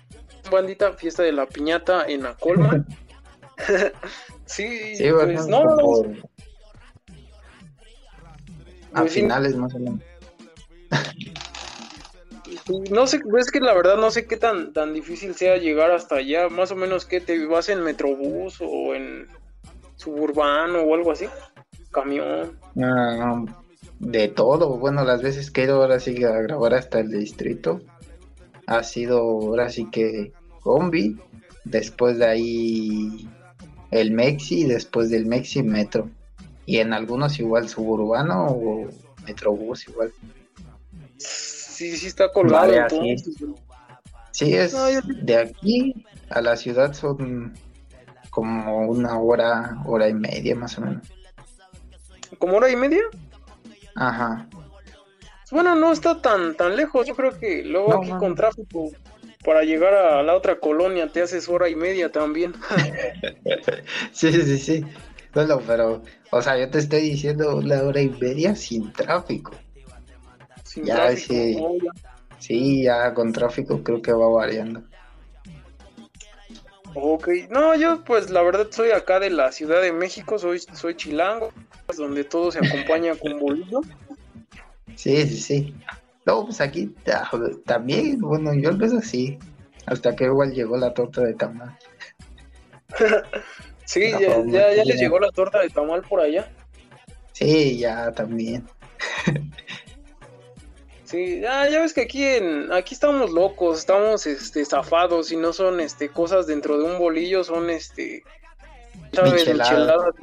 [0.51, 2.85] bandita fiesta de la piñata en Acolman.
[4.45, 5.63] sí, pues no.
[8.93, 9.99] A pues finales más o menos.
[12.91, 16.15] no sé, es que la verdad no sé qué tan, tan difícil sea llegar hasta
[16.15, 16.49] allá.
[16.49, 19.27] Más o menos que te vas en Metrobús o en
[19.95, 21.27] Suburbano o algo así.
[21.91, 22.57] Camión.
[22.81, 23.43] Ah,
[23.99, 24.77] de todo.
[24.77, 27.81] Bueno, las veces que he ido ahora sí a grabar hasta el distrito,
[28.67, 30.31] ha sido ahora sí que
[30.61, 31.17] combi,
[31.65, 33.29] después de ahí
[33.91, 36.09] el Mexi, después del Mexi Metro.
[36.65, 38.87] Y en algunos igual suburbano o
[39.25, 40.11] Metrobús igual.
[41.17, 42.71] Sí, sí está colgado.
[44.31, 44.53] sí.
[44.53, 44.73] es
[45.25, 47.53] de aquí a la ciudad son
[48.29, 51.07] como una hora, hora y media más o menos.
[52.37, 53.01] ¿Como hora y media?
[53.95, 54.47] Ajá.
[55.51, 57.07] Bueno, no está tan tan lejos.
[57.07, 58.91] Yo creo que luego aquí con tráfico
[59.43, 62.53] para llegar a la otra colonia te haces hora y media también.
[64.11, 64.85] sí, sí, sí.
[65.33, 69.51] Bueno, pero, o sea, yo te estoy diciendo la hora y media sin tráfico.
[70.63, 71.87] Sin ya, tráfico, sí,
[72.39, 74.83] sí, ya con tráfico creo que va variando.
[76.95, 80.95] Ok, no, yo pues la verdad soy acá de la Ciudad de México, soy, soy
[80.95, 81.51] chilango,
[81.95, 83.81] donde todo se acompaña con bolillo.
[84.95, 85.75] Sí, sí, sí.
[86.25, 86.93] No, pues aquí
[87.65, 89.37] también, bueno, yo lo así,
[89.85, 91.77] hasta que igual llegó la torta de tamal.
[93.85, 96.51] sí, ya, ya, ya les llegó la torta de tamal por allá.
[97.33, 98.67] Sí, ya también.
[101.09, 105.53] Sí, ya, ya ves que aquí en aquí estamos locos, estamos este zafados y no
[105.53, 108.23] son este cosas dentro de un bolillo, son este
[109.11, 110.13] sabes, micheladas,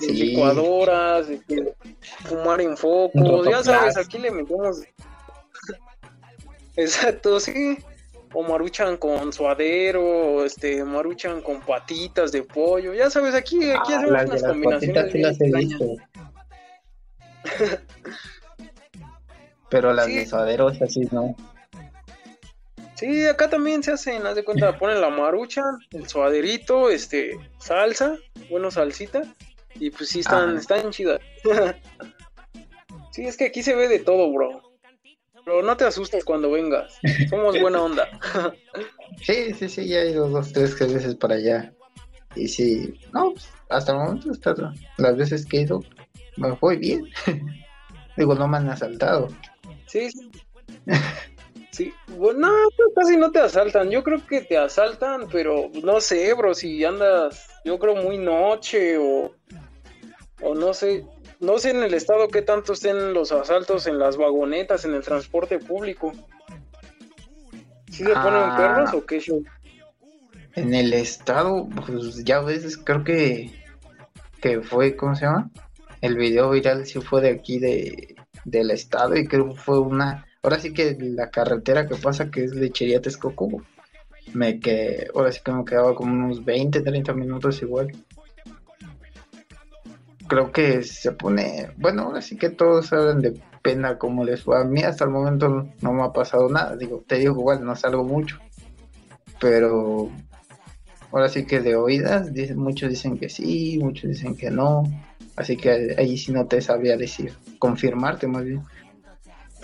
[0.00, 1.26] licuadoras,
[2.24, 4.80] fumar en focos, ya sabes, aquí le metemos
[6.76, 7.76] Exacto, sí.
[8.32, 12.92] O maruchan con suadero, este, maruchan con patitas de pollo.
[12.92, 15.14] Ya sabes, aquí, aquí ah, hacemos unas combinaciones.
[15.14, 15.96] las he visto.
[19.68, 21.34] Pero las de suaderos así no.
[22.96, 28.16] Sí, acá también se hacen, haz de cuenta, ponen la marucha, el suaderito, este, salsa,
[28.50, 29.22] bueno, salsita,
[29.74, 31.20] y pues sí están, están chidas.
[33.12, 34.62] sí, es que aquí se ve de todo, bro.
[35.44, 36.98] Pero no te asustes cuando vengas,
[37.30, 38.08] somos buena onda.
[39.20, 41.72] sí, sí, sí, ya he ido dos, tres veces para allá.
[42.34, 43.34] Y sí, no,
[43.68, 45.84] hasta el momento, hasta las veces que he ido,
[46.36, 47.08] me fue bien.
[48.16, 49.28] Digo, no me han asaltado.
[49.86, 50.08] Sí,
[51.70, 51.94] sí.
[52.08, 53.90] Bueno, pues casi no te asaltan.
[53.90, 58.98] Yo creo que te asaltan, pero no sé, bro, si andas, yo creo muy noche
[58.98, 59.34] o,
[60.42, 61.04] o no sé,
[61.40, 65.02] no sé en el estado qué tanto estén los asaltos en las vagonetas, en el
[65.02, 66.12] transporte público.
[67.90, 68.56] ¿Sí se ponen ah.
[68.56, 69.42] perros o qué show?
[70.54, 73.50] En el estado, pues ya ves, creo que,
[74.40, 75.50] que fue, ¿cómo se llama?
[76.00, 78.16] El video viral sí fue de aquí de,
[78.46, 82.44] del estado y creo que fue una ahora sí que la carretera que pasa que
[82.44, 83.48] es Lechería Texcoco
[84.34, 87.92] me que ahora sí que me quedaba como unos 20 30 minutos igual.
[90.28, 94.60] Creo que se pone bueno ahora sí que todos hablan de pena como les fue
[94.60, 97.74] a mí hasta el momento no me ha pasado nada digo te digo igual no
[97.74, 98.38] salgo mucho
[99.40, 100.08] pero
[101.10, 104.84] ahora sí que de oídas muchos dicen que sí muchos dicen que no
[105.36, 108.62] así que ahí sí no te sabía decir confirmarte más bien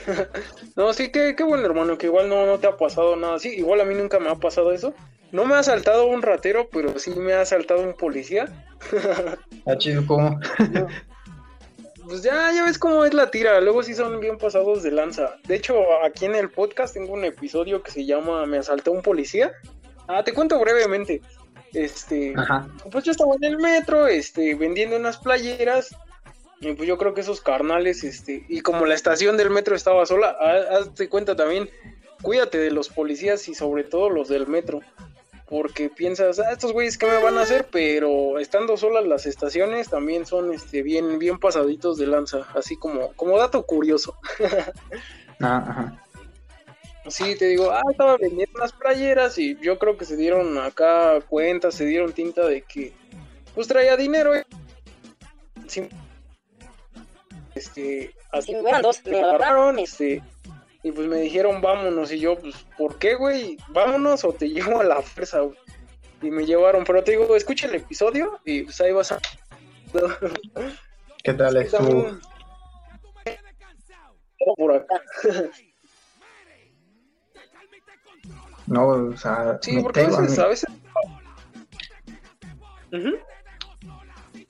[0.77, 3.39] no, sí, qué, qué bueno, hermano, que igual no, no te ha pasado nada.
[3.39, 4.95] Sí, igual a mí nunca me ha pasado eso.
[5.31, 8.47] No me ha saltado un ratero, pero sí me ha saltado un policía.
[9.67, 10.39] ¿Ah, chido cómo?
[12.05, 13.61] pues ya, ya ves cómo es la tira.
[13.61, 15.37] Luego sí son bien pasados de lanza.
[15.47, 19.03] De hecho, aquí en el podcast tengo un episodio que se llama Me asaltó un
[19.03, 19.53] policía.
[20.07, 21.23] Ah, te cuento brevemente.
[21.73, 22.35] Este,
[22.91, 25.97] pues yo estaba en el metro, este, vendiendo unas playeras
[26.61, 30.07] y pues yo creo que esos carnales, este, y como la estación del metro estaba
[30.07, 30.37] sola,
[30.71, 31.69] hazte cuenta también,
[32.23, 34.81] cuídate de los policías y sobre todo los del metro.
[35.49, 39.91] Porque piensas, ah, estos güeyes qué me van a hacer, pero estando solas las estaciones
[39.91, 44.17] también son este bien, bien pasaditos de lanza, así como, como dato curioso.
[45.45, 46.03] Ah, ajá.
[47.09, 51.21] Sí, te digo, ah, estaba vendiendo unas playeras y yo creo que se dieron acá
[51.29, 52.93] cuenta, se dieron tinta de que
[53.55, 54.35] pues traía dinero.
[54.35, 54.45] Eh
[57.55, 60.23] este, así me agarraron, este,
[60.83, 63.57] y pues me dijeron vámonos, y yo, pues, ¿por qué, güey?
[63.69, 65.41] Vámonos o te llevo a la fuerza,
[66.21, 69.21] Y me llevaron, pero te digo, escucha el episodio y pues ahí vas a...
[71.23, 72.19] ¿Qué tal estuvo?
[74.57, 75.01] Por acá.
[78.67, 80.71] no, o sea, sí, porque a veces, a veces...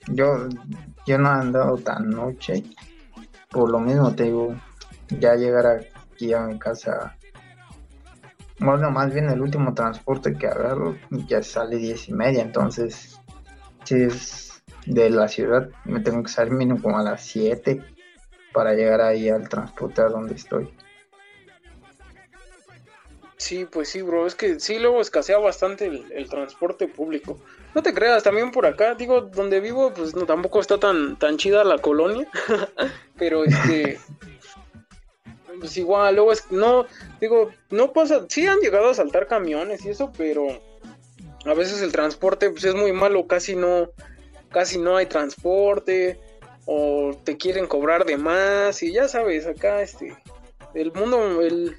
[0.07, 0.49] Yo,
[1.05, 2.63] yo no he andado tan noche
[3.53, 4.55] por lo mismo te digo,
[5.19, 7.15] ya llegar aquí a mi casa,
[8.59, 10.97] bueno, más bien el último transporte que agarro
[11.27, 13.21] ya sale diez y media, entonces
[13.83, 15.69] sí es de la ciudad.
[15.85, 17.81] Me tengo que salir mínimo como a las 7
[18.53, 20.73] para llegar ahí al transporte a donde estoy.
[23.43, 24.25] Sí, pues sí, bro.
[24.25, 27.37] Es que sí, luego escasea bastante el, transporte público.
[27.75, 31.35] No te creas, también por acá, digo, donde vivo, pues no, tampoco está tan, tan
[31.35, 32.25] chida la colonia.
[33.17, 33.99] Pero este.
[35.59, 36.49] pues igual, luego es.
[36.51, 36.85] No,
[37.19, 38.25] digo, no pasa.
[38.29, 40.47] Sí han llegado a saltar camiones y eso, pero.
[41.45, 43.89] A veces el transporte pues es muy malo, casi no.
[44.51, 46.17] Casi no hay transporte.
[46.65, 48.81] O te quieren cobrar de más.
[48.83, 50.15] Y ya sabes, acá este.
[50.73, 51.75] El mundo, el,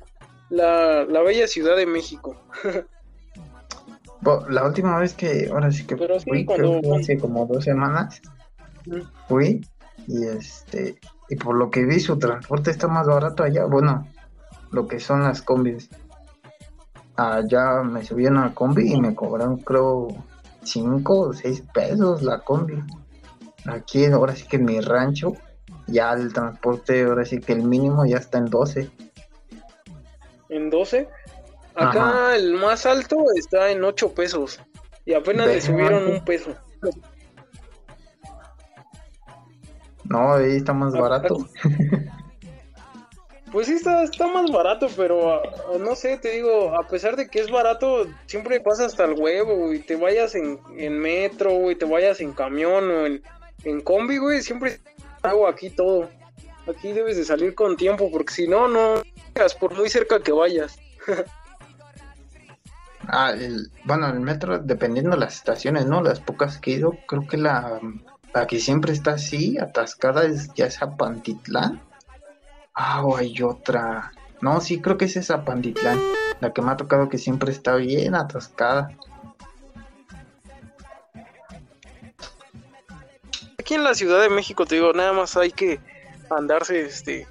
[0.55, 2.37] la, la bella Ciudad de México.
[4.49, 8.23] la última vez que, ahora sí que fui, creo que hace como dos semanas,
[9.29, 9.67] fui
[10.07, 10.99] y este,
[11.29, 14.07] y por lo que vi su transporte está más barato allá, bueno,
[14.71, 15.89] lo que son las combis.
[17.17, 20.09] Allá me subieron a combi y me cobraron creo
[20.65, 22.83] 5 o 6 pesos la combi.
[23.67, 25.35] Aquí ahora sí que en mi rancho
[25.87, 28.91] ya el transporte, ahora sí que el mínimo ya está en 12
[30.49, 31.09] en 12.
[31.75, 34.61] Acá el más alto está en 8 pesos.
[35.05, 36.55] Y apenas le subieron un peso.
[40.05, 41.49] No, ahí está más barato.
[43.55, 45.43] Pues sí, está, está más barato, pero ah,
[45.79, 49.73] no sé, te digo, a pesar de que es barato, siempre pasa hasta el huevo,
[49.73, 53.23] y te vayas en, en metro, y te vayas en camión o en,
[53.63, 54.81] en combi, güey, siempre
[55.23, 56.11] hago aquí todo.
[56.67, 59.05] Aquí debes de salir con tiempo, porque si no, no,
[59.59, 60.79] por muy cerca que vayas.
[63.09, 66.03] ah, el, bueno, el metro, dependiendo de las estaciones, ¿no?
[66.03, 67.81] Las pocas que he ido, creo que la,
[68.33, 71.81] la que siempre está así, atascada, es ya esa Pantitlán.
[72.75, 74.13] Ah, o hay otra.
[74.41, 76.01] No, sí, creo que es esa Pantitlán.
[76.41, 78.91] La que me ha tocado que siempre está bien atascada.
[83.59, 85.81] Aquí en la Ciudad de México, te digo, nada más hay que
[86.29, 87.27] andarse este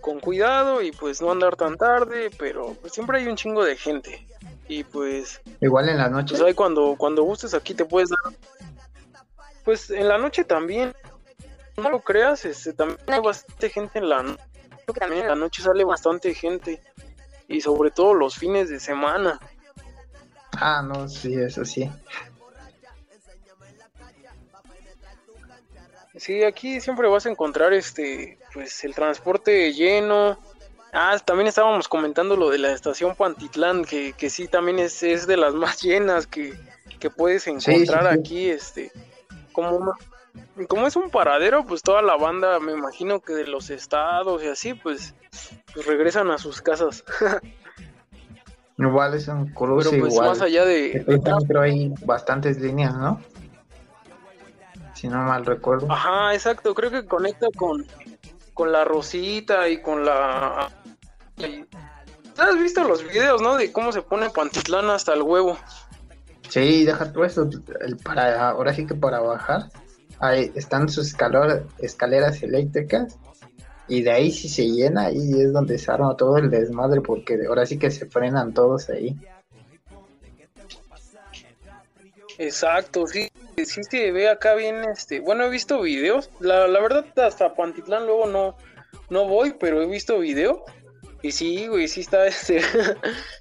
[0.00, 3.76] con cuidado y pues no andar tan tarde, pero pues siempre hay un chingo de
[3.76, 4.26] gente.
[4.68, 6.36] Y pues igual en la noche.
[6.38, 8.32] Pues cuando cuando gustes aquí te puedes dar
[9.64, 10.94] Pues en la noche también.
[11.76, 14.42] No lo creas, este también hay bastante gente en la noche.
[14.98, 16.82] También en la noche sale bastante gente
[17.48, 19.38] y sobre todo los fines de semana.
[20.52, 21.90] Ah, no, sí, eso sí.
[26.16, 30.38] Sí, aquí siempre vas a encontrar este, pues el transporte lleno.
[30.92, 35.26] Ah, también estábamos comentando lo de la estación Pantitlán, que, que sí también es, es
[35.26, 36.54] de las más llenas que,
[37.16, 38.92] puedes encontrar aquí, este,
[39.52, 39.94] como
[40.68, 44.48] como es un paradero, pues toda la banda, me imagino que de los estados y
[44.48, 45.14] así, pues,
[45.72, 47.04] pues regresan a sus casas.
[48.78, 51.04] igual es un cruce Pero pues más allá de...
[51.46, 53.20] Pero hay bastantes líneas, ¿no?
[55.00, 55.90] si no mal recuerdo.
[55.90, 57.86] Ajá, exacto, creo que conecta con,
[58.60, 60.70] con la Rosita y con la...
[62.36, 63.56] ¿Has visto los videos, no?
[63.56, 65.56] De cómo se pone Pantitlán hasta el huevo.
[66.50, 67.48] Sí, deja todo eso.
[67.80, 69.70] El para, ahora sí que para bajar,
[70.18, 71.16] ahí están sus
[71.78, 73.16] escaleras eléctricas
[73.88, 77.40] y de ahí si se llena, ahí es donde se arma todo el desmadre porque
[77.48, 79.18] ahora sí que se frenan todos ahí.
[82.36, 83.30] Exacto, sí,
[83.66, 88.06] sí se ve acá bien, este, bueno, he visto videos, la, la verdad hasta Pantitlán
[88.06, 88.56] luego no,
[89.08, 90.60] no voy, pero he visto videos
[91.22, 92.60] y sí, güey, sí está, este,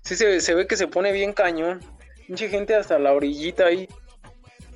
[0.04, 1.80] sí se, se, ve que se pone bien cañón,
[2.28, 3.88] mucha gente hasta la orillita ahí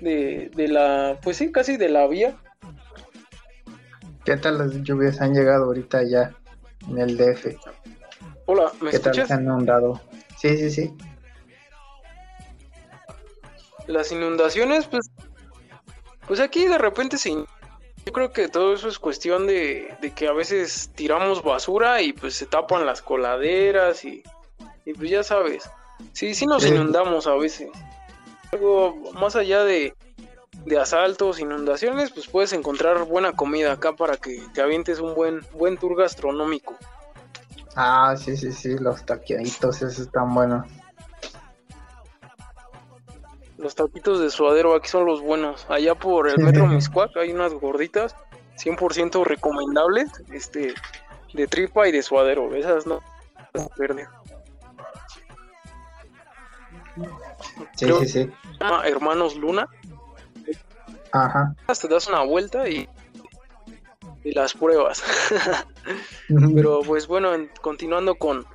[0.02, 2.36] de, de la, pues sí, casi de la vía.
[4.26, 6.34] ¿Qué tal las lluvias han llegado ahorita ya
[6.90, 7.58] en el DF?
[8.46, 10.02] Hola, ¿me ¿Qué tal se han inundado?
[10.38, 10.94] Sí, sí, sí.
[13.88, 15.10] Las inundaciones, pues,
[16.28, 17.32] pues aquí de repente se...
[18.06, 22.36] Yo creo que todo eso es cuestión de, que a veces tiramos basura y pues
[22.36, 24.24] se tapan las coladeras y,
[24.86, 25.70] y pues ya sabes.
[26.12, 27.70] Sí, sí nos inundamos a veces.
[28.52, 29.96] Luego, más allá de,
[30.66, 35.42] de asaltos, inundaciones, pues puedes encontrar buena comida acá para que te avientes un buen,
[35.54, 36.76] buen tour gastronómico.
[37.76, 40.68] Ah, sí, sí, sí, los taquiaditos, esos están buenos.
[43.64, 45.66] Los taquitos de suadero aquí son los buenos.
[45.70, 48.14] Allá por el metro Miscuac hay unas gorditas
[48.58, 50.74] 100% recomendables, este,
[51.34, 52.54] de tripa y de suadero.
[52.54, 53.02] Esas no
[53.78, 54.06] verde.
[57.78, 58.32] Sí, sí, sí.
[58.84, 59.70] Hermanos Luna.
[61.14, 61.56] Ajá.
[61.80, 62.90] Te das una vuelta y,
[64.26, 65.02] y las pruebas.
[66.28, 67.30] Pero pues bueno,
[67.62, 68.46] continuando con,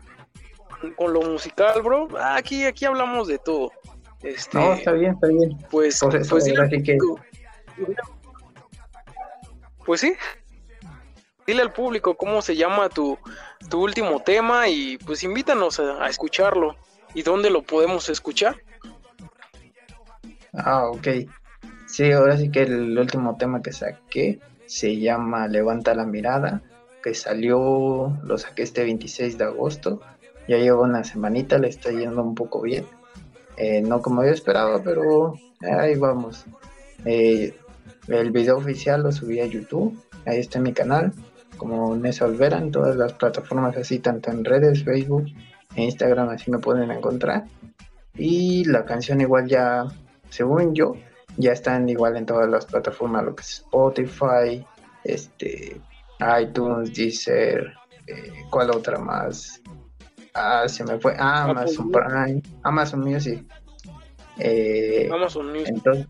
[0.97, 2.09] con lo musical, bro.
[2.21, 3.73] Aquí, aquí hablamos de todo.
[4.23, 5.57] Este, no, está bien, está bien.
[5.71, 6.29] Pues, pues
[6.85, 6.99] que
[9.89, 10.15] pues sí,
[11.47, 13.19] dile al público cómo se llama tu,
[13.71, 16.77] tu último tema y pues invítanos a, escucharlo.
[17.15, 18.57] ¿Y dónde lo podemos escuchar?
[20.53, 21.09] Ah, ok.
[21.87, 26.61] Sí, ahora sí que el último tema que saqué se llama Levanta la mirada,
[27.03, 30.03] que salió, lo saqué este 26 de agosto.
[30.49, 32.85] Ya llevo una semanita, le está yendo un poco bien.
[33.59, 36.47] Eh, no como yo esperaba, pero ahí vamos.
[37.05, 37.55] Eh,
[38.07, 41.13] el video oficial lo subí a YouTube, ahí está en mi canal
[41.59, 45.27] como Nessa Olvera en todas las plataformas así, tanto en redes, Facebook
[45.75, 47.45] e Instagram, así me pueden encontrar.
[48.15, 49.85] Y la canción igual ya,
[50.31, 50.95] según yo,
[51.37, 54.65] ya están igual en todas las plataformas, lo que es Spotify,
[55.05, 55.81] este,
[56.41, 57.75] iTunes, Deezer,
[58.07, 59.61] eh, ¿cuál otra más?
[60.35, 63.45] Ah, se me fue, Amazon Prime, Amazon Music.
[64.39, 65.69] Eh, Amazon Music.
[65.69, 66.07] Entonces,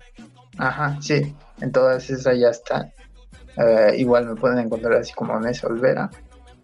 [0.58, 2.92] ajá, sí, en todas esas ya están.
[3.56, 6.10] Eh, igual me pueden encontrar así como Nessa Olvera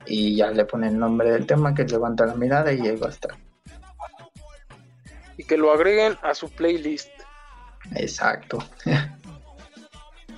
[0.06, 3.08] y ya le ponen el nombre del tema que levanta la mirada y ahí va
[3.08, 3.36] a estar.
[5.36, 7.10] Y que lo agreguen a su playlist.
[7.94, 8.58] Exacto.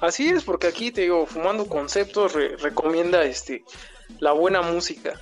[0.00, 3.64] Así es, porque aquí te digo, Fumando Conceptos recomienda este
[4.20, 5.14] la buena música.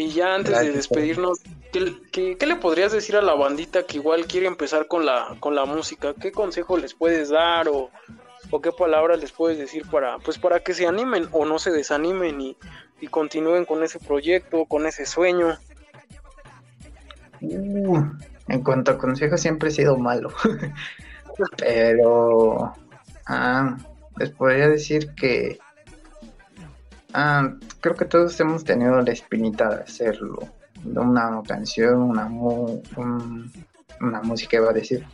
[0.00, 1.40] Y ya antes de despedirnos,
[1.72, 5.56] ¿qué, ¿qué, le podrías decir a la bandita que igual quiere empezar con la, con
[5.56, 6.14] la música?
[6.14, 7.90] ¿Qué consejo les puedes dar o,
[8.52, 11.72] o qué palabras les puedes decir para, pues para que se animen o no se
[11.72, 12.56] desanimen y,
[13.10, 15.58] continúen con ese proyecto, con ese sueño?
[17.40, 18.04] Uh,
[18.46, 20.30] en cuanto a consejos siempre he sido malo,
[21.58, 22.72] pero
[23.26, 23.76] ah,
[24.16, 25.58] les podría decir que
[27.18, 30.38] ah, creo que todos hemos tenido la espinita de hacerlo,
[30.84, 35.04] una canción, una, una música, iba a decir,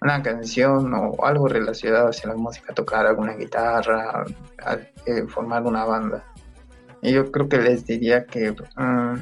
[0.00, 4.24] una canción o algo relacionado hacia la música, tocar alguna guitarra,
[5.06, 6.24] eh, formar una banda.
[7.00, 9.14] Y yo creo que les diría que, mm,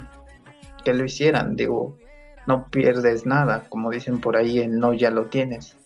[0.82, 1.98] que lo hicieran, digo,
[2.46, 5.76] no pierdes nada, como dicen por ahí, el no ya lo tienes.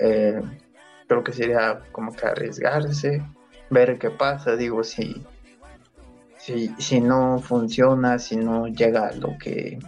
[0.00, 0.42] Eh,
[1.06, 3.22] creo que sería como que arriesgarse,
[3.70, 5.24] ver qué pasa, digo, si,
[6.44, 9.78] si, si no funciona, si no llega a lo que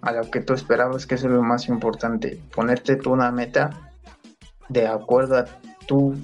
[0.00, 2.40] a lo que tú esperabas, que es lo más importante.
[2.54, 3.92] Ponerte tú una meta
[4.68, 5.44] de acuerdo a
[5.86, 6.14] tú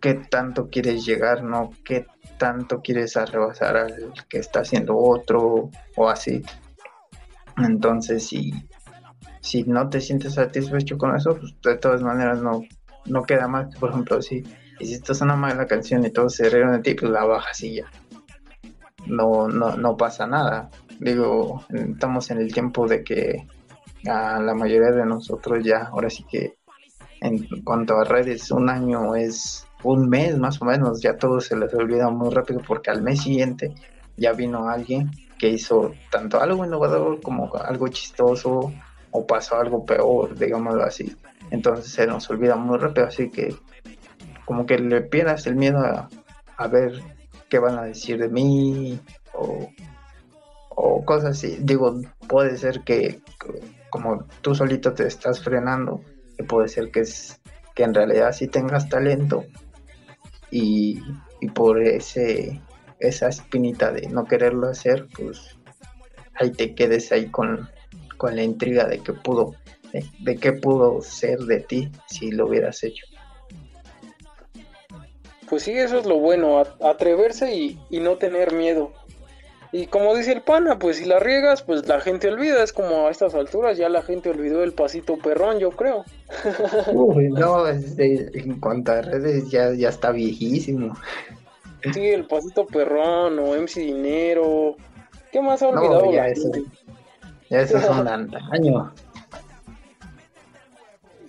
[0.00, 2.06] qué tanto quieres llegar, no qué
[2.38, 6.44] tanto quieres rebasar al que está haciendo otro o así.
[7.56, 8.52] Entonces, si,
[9.40, 12.62] si no te sientes satisfecho con eso, pues de todas maneras no,
[13.06, 13.74] no queda más.
[13.76, 14.44] Por ejemplo, si
[14.78, 17.90] hiciste una mala canción y todos se rieron de ti, pues la bajas y ya.
[19.06, 20.70] No, no, no pasa nada.
[20.98, 23.46] Digo, estamos en el tiempo de que
[24.06, 26.56] a la mayoría de nosotros ya, ahora sí que
[27.20, 31.56] en cuanto a redes, un año es un mes más o menos, ya todo se
[31.56, 33.74] les olvida muy rápido porque al mes siguiente
[34.16, 38.72] ya vino alguien que hizo tanto algo innovador como algo chistoso
[39.10, 41.16] o pasó algo peor, digámoslo así.
[41.50, 43.54] Entonces se nos olvida muy rápido, así que
[44.44, 46.08] como que le pierdas el miedo a,
[46.56, 47.02] a ver
[47.50, 48.98] qué van a decir de mí
[49.34, 49.68] o
[50.82, 51.58] o cosas así.
[51.60, 53.20] Digo, puede ser que
[53.90, 56.00] como tú solito te estás frenando,
[56.36, 57.40] que puede ser que es
[57.74, 59.44] que en realidad sí tengas talento
[60.50, 61.00] y,
[61.54, 62.60] por ese
[62.98, 65.56] esa espinita de no quererlo hacer, pues
[66.34, 67.68] ahí te quedes ahí con,
[68.18, 69.54] con la intriga de que pudo,
[70.20, 73.06] de, qué pudo ser de ti si lo hubieras hecho.
[75.50, 78.92] Pues sí, eso es lo bueno, atreverse y, y no tener miedo.
[79.72, 82.62] Y como dice el pana, pues si la riegas, pues la gente olvida.
[82.62, 86.04] Es como a estas alturas ya la gente olvidó el pasito perrón, yo creo.
[86.92, 90.96] Uy, no, en cuanto a redes ya, ya está viejísimo.
[91.92, 94.76] Sí, el pasito perrón o MC Dinero.
[95.32, 96.06] ¿Qué más ha olvidado?
[96.06, 96.50] No, ya, eso,
[97.48, 98.92] ya eso es un antaño.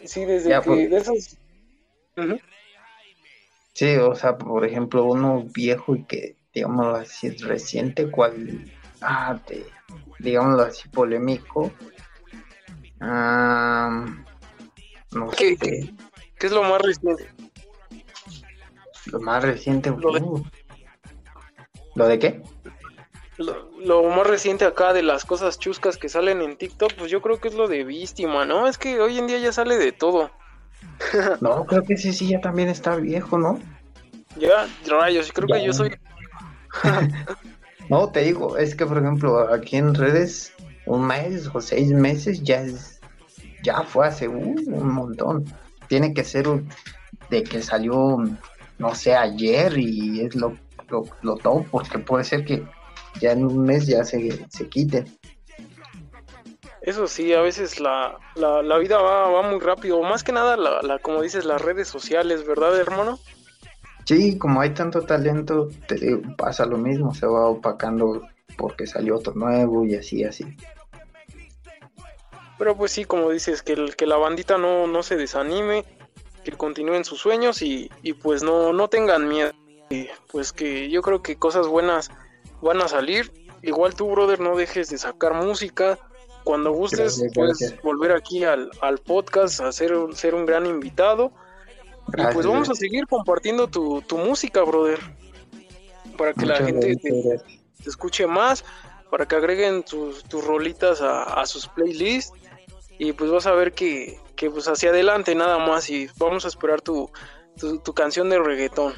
[0.04, 1.38] Sí, desde que de esos...
[3.74, 8.70] Sí, o sea, por ejemplo, uno viejo y que digámoslo así, reciente, cual,
[9.02, 9.66] ah, de,
[10.20, 11.72] digámoslo así, polémico.
[13.00, 14.16] no
[15.38, 15.94] ¿Qué, sé.
[16.38, 17.30] ¿Qué, es lo más reciente?
[19.06, 20.44] Lo más reciente, ¿Lo de, uh,
[21.96, 22.44] ¿Lo de qué?
[23.38, 27.40] Lo, más reciente acá de las cosas chuscas que salen en TikTok, pues yo creo
[27.40, 28.68] que es lo de víctima, ¿no?
[28.68, 30.30] Es que hoy en día ya sale de todo.
[31.42, 33.60] no, creo que sí, sí, ya también está viejo, ¿no?
[34.38, 35.92] Ya, rayos, creo que yo soy
[37.90, 40.54] no, te digo, es que por ejemplo aquí en redes
[40.86, 43.00] un mes o seis meses ya es,
[43.64, 45.46] ya fue hace un montón.
[45.88, 46.48] Tiene que ser
[47.30, 48.18] de que salió,
[48.78, 50.58] no sé, ayer y es lo,
[50.90, 52.64] lo, lo top, porque puede ser que
[53.20, 55.06] ya en un mes ya se, se quite.
[56.82, 60.58] Eso sí, a veces la, la, la vida va, va, muy rápido, más que nada,
[60.58, 63.20] la, la, como dices, las redes sociales, ¿verdad, hermano?
[64.06, 68.28] Sí, como hay tanto talento, te digo, pasa lo mismo, se va opacando
[68.58, 70.46] porque salió otro nuevo y así, así.
[72.58, 75.86] Pero pues sí, como dices, que, el, que la bandita no, no se desanime,
[76.44, 79.52] que continúen sus sueños y, y pues no, no tengan miedo.
[79.90, 82.12] Y pues que yo creo que cosas buenas
[82.62, 83.32] van a salir.
[83.62, 85.98] Igual tú, brother, no dejes de sacar música.
[86.44, 87.82] Cuando gustes, gracias, puedes gracias.
[87.82, 91.32] volver aquí al, al podcast a ser, ser un gran invitado.
[92.08, 92.32] Gracias.
[92.32, 95.00] Y pues vamos a seguir compartiendo tu, tu música, brother.
[96.18, 98.66] Para que Muchas la gente te, te, escuche más,
[99.10, 102.34] para que agreguen tus, tus rolitas a, a, sus playlists.
[102.98, 105.90] Y pues vas a ver que, que pues hacia adelante nada más.
[105.90, 107.10] Y vamos a esperar tu,
[107.60, 108.94] tu, tu canción de reggaetón.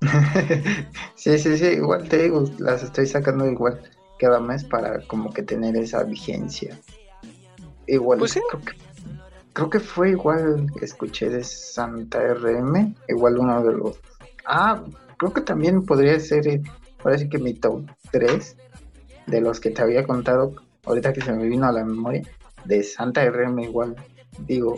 [1.14, 3.80] sí, sí, sí, igual te digo, las estoy sacando igual
[4.18, 6.78] cada mes para como que tener esa vigencia.
[7.86, 8.40] Igual, pues sí.
[8.50, 8.72] creo, que,
[9.52, 14.00] creo que fue igual que escuché de Santa RM, igual uno de los...
[14.44, 14.82] Ah,
[15.16, 16.60] creo que también podría ser,
[17.02, 18.56] parece que mi top 3
[19.26, 22.22] de los que te había contado, ahorita que se me vino a la memoria,
[22.64, 23.96] de Santa RM igual,
[24.46, 24.76] digo,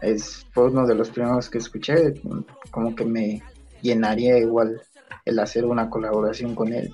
[0.00, 2.14] es, fue uno de los primeros que escuché,
[2.70, 3.42] como que me
[3.82, 4.80] llenaría igual
[5.24, 6.92] el hacer una colaboración con él.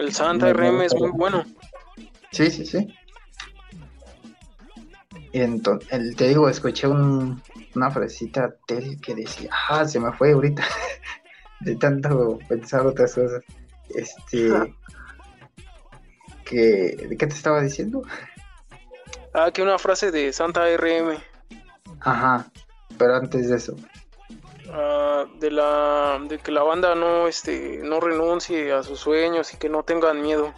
[0.00, 1.44] El Santa RM es muy bueno.
[2.32, 2.88] Sí, sí, sí.
[5.34, 7.42] Entonces, el, te digo, escuché un,
[7.74, 10.64] una frasecita de él que decía, ah, se me fue ahorita,
[11.60, 13.42] de tanto pensar otras cosas.
[13.90, 14.48] Este,
[16.46, 18.02] que, ¿de qué te estaba diciendo?
[19.34, 21.18] Ah, que una frase de Santa RM.
[22.00, 22.50] Ajá,
[22.96, 23.76] pero antes de eso.
[24.70, 29.56] Uh, de la de que la banda no este no renuncie a sus sueños y
[29.56, 30.54] que no tengan miedo.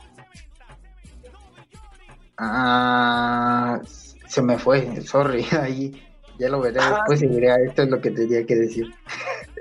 [2.36, 3.80] Ah,
[4.26, 8.02] se me fue, sorry, ahí ya lo veré ah, después y diré, esto es lo
[8.02, 8.94] que tenía que decir.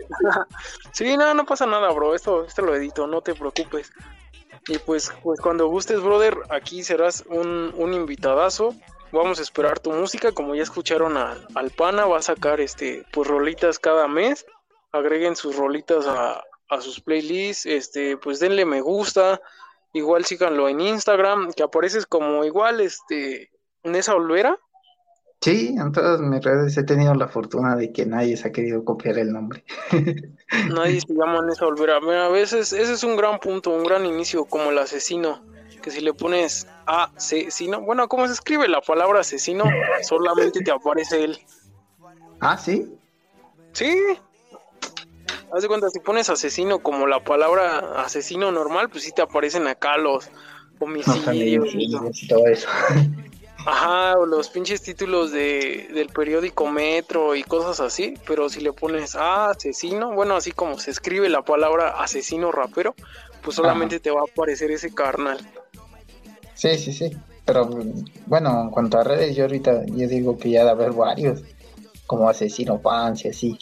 [0.92, 3.94] sí, no, no pasa nada, bro, esto, esto lo edito, no te preocupes.
[4.68, 8.76] Y pues, pues cuando gustes, brother, aquí serás un, un invitadazo
[9.12, 13.06] vamos a esperar tu música, como ya escucharon a, al pana, va a sacar este
[13.12, 14.46] pues rolitas cada mes,
[14.92, 19.42] agreguen sus rolitas a, a, sus playlists, este, pues denle me gusta,
[19.94, 23.52] igual síganlo en Instagram, que apareces como igual, este,
[23.84, 24.58] Nesa Olvera.
[25.42, 28.86] Sí, en todas mis redes he tenido la fortuna de que nadie se ha querido
[28.86, 29.64] copiar el nombre.
[30.70, 31.98] nadie se llama Nesa Olvera.
[31.98, 35.42] a veces ese es un gran punto, un gran inicio, como el asesino
[35.82, 39.66] que si le pones asesino, bueno, ¿cómo se escribe la palabra asesino?
[40.04, 41.40] Solamente te aparece él.
[42.40, 42.88] Ah, sí.
[43.74, 43.98] Sí.
[45.54, 49.68] Haz de cuenta, si pones asesino como la palabra asesino normal, pues sí te aparecen
[49.68, 50.30] acá los
[50.80, 52.68] homicidios y todo eso.
[53.66, 58.74] Ajá, o los pinches títulos de, del periódico Metro y cosas así, pero si le
[58.74, 62.96] pones ah, asesino, bueno, así como se escribe la palabra asesino rapero,
[63.44, 64.04] pues solamente Ajá.
[64.04, 65.40] te va a aparecer ese carnal.
[66.62, 67.18] Sí, sí, sí.
[67.44, 67.68] Pero
[68.28, 71.42] bueno, en cuanto a redes, yo ahorita yo digo que ya de haber varios,
[72.06, 73.58] como Asesino Fans y así.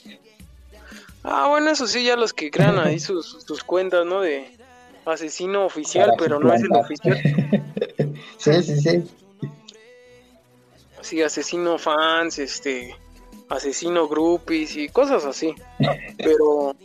[1.24, 4.20] Ah, bueno, eso sí, ya los que crean ahí sus, sus cuentas, ¿no?
[4.20, 4.52] De
[5.06, 7.18] asesino oficial, pero no es el oficial.
[8.38, 9.04] sí, sí, sí.
[11.00, 12.94] Sí, asesino fans, este,
[13.48, 15.56] asesino groupies y cosas así.
[16.18, 16.76] Pero,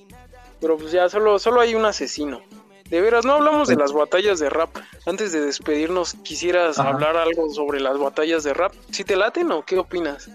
[0.61, 2.41] pero pues ya solo, solo hay un asesino.
[2.91, 4.77] De veras, no hablamos de las batallas de rap.
[5.07, 6.91] Antes de despedirnos, ¿quisieras Ajá.
[6.91, 8.73] hablar algo sobre las batallas de rap?
[8.91, 10.31] ¿Si te laten o qué opinas?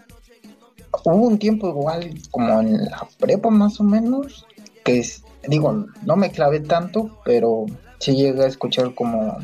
[1.05, 4.47] Hubo un tiempo igual, como en la prepa más o menos,
[4.83, 7.65] que es, digo, no me clavé tanto, pero
[7.99, 9.37] sí llegué a escuchar como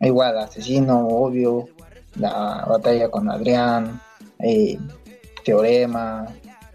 [0.00, 1.68] igual Asesino, obvio,
[2.14, 4.00] la batalla con Adrián,
[4.38, 4.78] eh,
[5.44, 6.26] Teorema.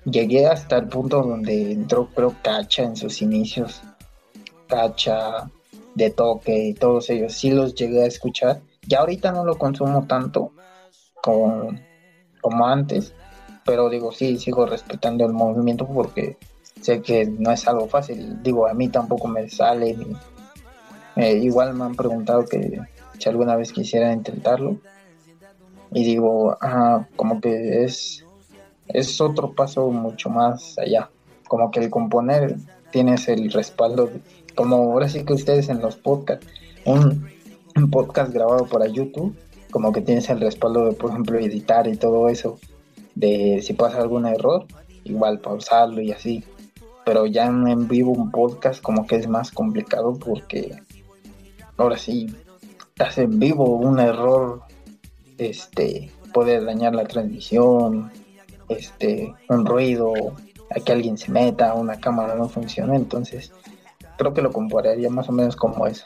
[0.05, 3.81] Llegué hasta el punto donde entró, creo, Cacha en sus inicios.
[4.67, 5.49] Cacha,
[5.95, 8.61] de toque y todos ellos, sí los llegué a escuchar.
[8.87, 10.51] Ya ahorita no lo consumo tanto
[11.21, 11.69] como,
[12.41, 13.13] como antes,
[13.65, 16.37] pero digo, sí, sigo respetando el movimiento porque
[16.81, 18.41] sé que no es algo fácil.
[18.41, 19.95] Digo, a mí tampoco me sale.
[21.15, 22.79] Eh, igual me han preguntado que
[23.17, 24.77] si alguna vez quisiera intentarlo.
[25.93, 28.25] Y digo, ah, como que es,
[28.87, 31.09] es otro paso mucho más allá.
[31.47, 32.55] Como que el componer
[32.91, 34.09] tienes el respaldo
[34.55, 36.47] como ahora sí que ustedes en los podcasts,
[36.85, 37.29] un,
[37.89, 39.35] podcast grabado para YouTube,
[39.71, 42.59] como que tienes el respaldo de, por ejemplo, editar y todo eso,
[43.15, 44.65] de si pasa algún error,
[45.03, 46.43] igual pausarlo y así.
[47.05, 50.75] Pero ya en vivo un podcast como que es más complicado porque
[51.77, 52.35] ahora sí,
[52.89, 54.61] estás en vivo, un error
[55.37, 58.11] este puede dañar la transmisión,
[58.69, 60.13] este, un ruido,
[60.69, 63.51] a que alguien se meta, una cámara no funciona, entonces
[64.21, 66.05] creo que lo compararía más o menos como eso.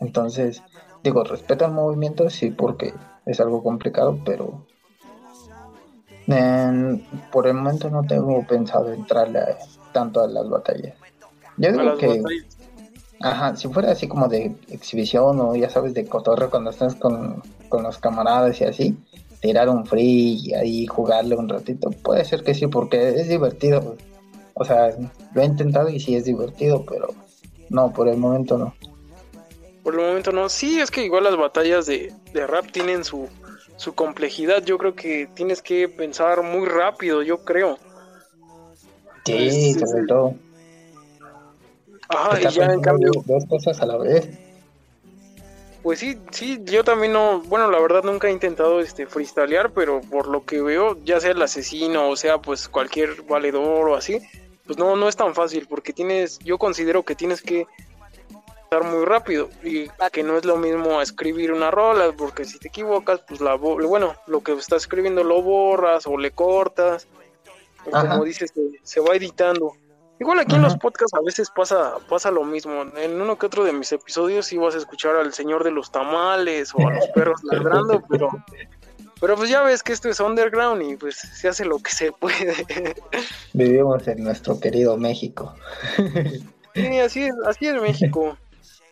[0.00, 0.62] Entonces,
[1.04, 2.92] digo, respeto el movimiento, sí, porque
[3.24, 4.66] es algo complicado, pero
[7.30, 9.40] por el momento no tengo pensado entrarle
[9.92, 10.94] tanto a las batallas.
[11.56, 12.20] Yo digo que,
[13.20, 17.42] ajá, si fuera así como de exhibición o ya sabes, de cotorreo cuando estás con,
[17.68, 18.96] con los camaradas y así,
[19.40, 23.96] tirar un free y ahí jugarle un ratito, puede ser que sí, porque es divertido.
[24.54, 24.90] O sea,
[25.32, 27.08] lo he intentado y sí es divertido, pero
[27.70, 28.74] no, por el momento no.
[29.82, 30.48] Por el momento no.
[30.48, 33.28] Sí, es que igual las batallas de, rap tienen su,
[33.76, 34.62] su complejidad.
[34.64, 37.78] Yo creo que tienes que pensar muy rápido, yo creo.
[39.24, 40.34] Sí, sobre todo.
[42.08, 43.12] Ajá, y ya en cambio.
[43.24, 44.28] Dos cosas a la vez.
[45.82, 50.02] Pues sí, sí, yo también no, bueno, la verdad nunca he intentado este freestylear, pero
[50.02, 54.18] por lo que veo, ya sea el asesino o sea pues cualquier valedor o así,
[54.70, 57.66] pues no, no es tan fácil porque tienes, yo considero que tienes que
[58.62, 62.68] estar muy rápido y que no es lo mismo escribir una rola porque si te
[62.68, 67.08] equivocas, pues la, bueno, lo que estás escribiendo lo borras o le cortas,
[67.84, 68.52] o como dices,
[68.84, 69.72] se va editando.
[70.20, 72.82] Igual aquí en los podcasts a veces pasa, pasa lo mismo.
[72.96, 75.90] En uno que otro de mis episodios sí vas a escuchar al señor de los
[75.90, 78.28] tamales o a los perros ladrando, pero,
[79.20, 82.12] pero pues ya ves que esto es underground y pues se hace lo que se
[82.12, 82.54] puede.
[83.52, 85.54] Vivimos en nuestro querido México.
[86.74, 88.38] Sí, así es, así es México.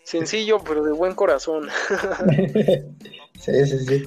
[0.05, 1.69] Sencillo, pero de buen corazón.
[3.39, 4.05] Sí, sí, sí.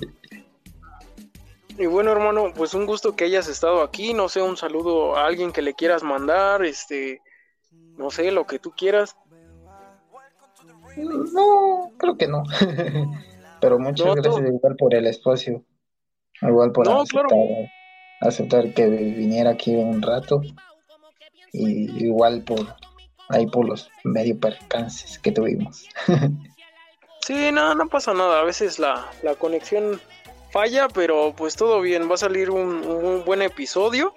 [1.78, 4.14] Y bueno, hermano, pues un gusto que hayas estado aquí.
[4.14, 7.22] No sé, un saludo a alguien que le quieras mandar, este,
[7.98, 9.16] no sé, lo que tú quieras.
[10.98, 12.44] No, creo que no.
[13.62, 15.64] Pero muchas gracias igual por el espacio.
[16.42, 16.88] Igual por
[18.22, 20.42] aceptar, que viniera aquí un rato.
[21.54, 22.76] Y igual por
[23.30, 25.88] ahí por los medio percances que tuvimos.
[27.22, 28.40] sí, no, no pasa nada.
[28.40, 30.00] A veces la, la conexión
[30.52, 34.14] falla, pero pues todo bien, va a salir un, buen episodio.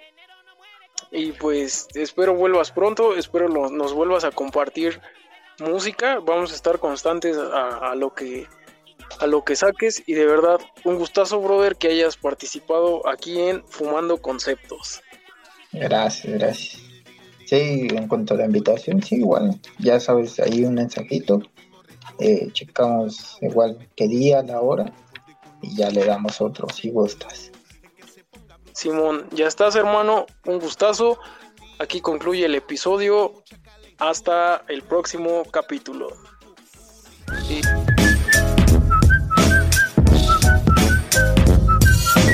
[1.11, 4.99] Y pues espero vuelvas pronto, espero nos vuelvas a compartir
[5.59, 8.47] música, vamos a estar constantes a, lo que
[9.19, 13.65] a lo que saques y de verdad un gustazo brother que hayas participado aquí en
[13.67, 15.01] Fumando Conceptos.
[15.71, 16.81] Gracias, gracias.
[17.45, 21.41] Sí, en cuanto a la invitación, sí, igual, ya sabes, ahí un mensajito,
[22.19, 24.91] eh, checamos igual qué día, la hora
[25.61, 27.51] y ya le damos otro si gustas.
[28.73, 31.17] Simón, ya estás hermano, un gustazo.
[31.79, 33.43] Aquí concluye el episodio.
[33.97, 36.09] Hasta el próximo capítulo.
[37.49, 37.61] Y...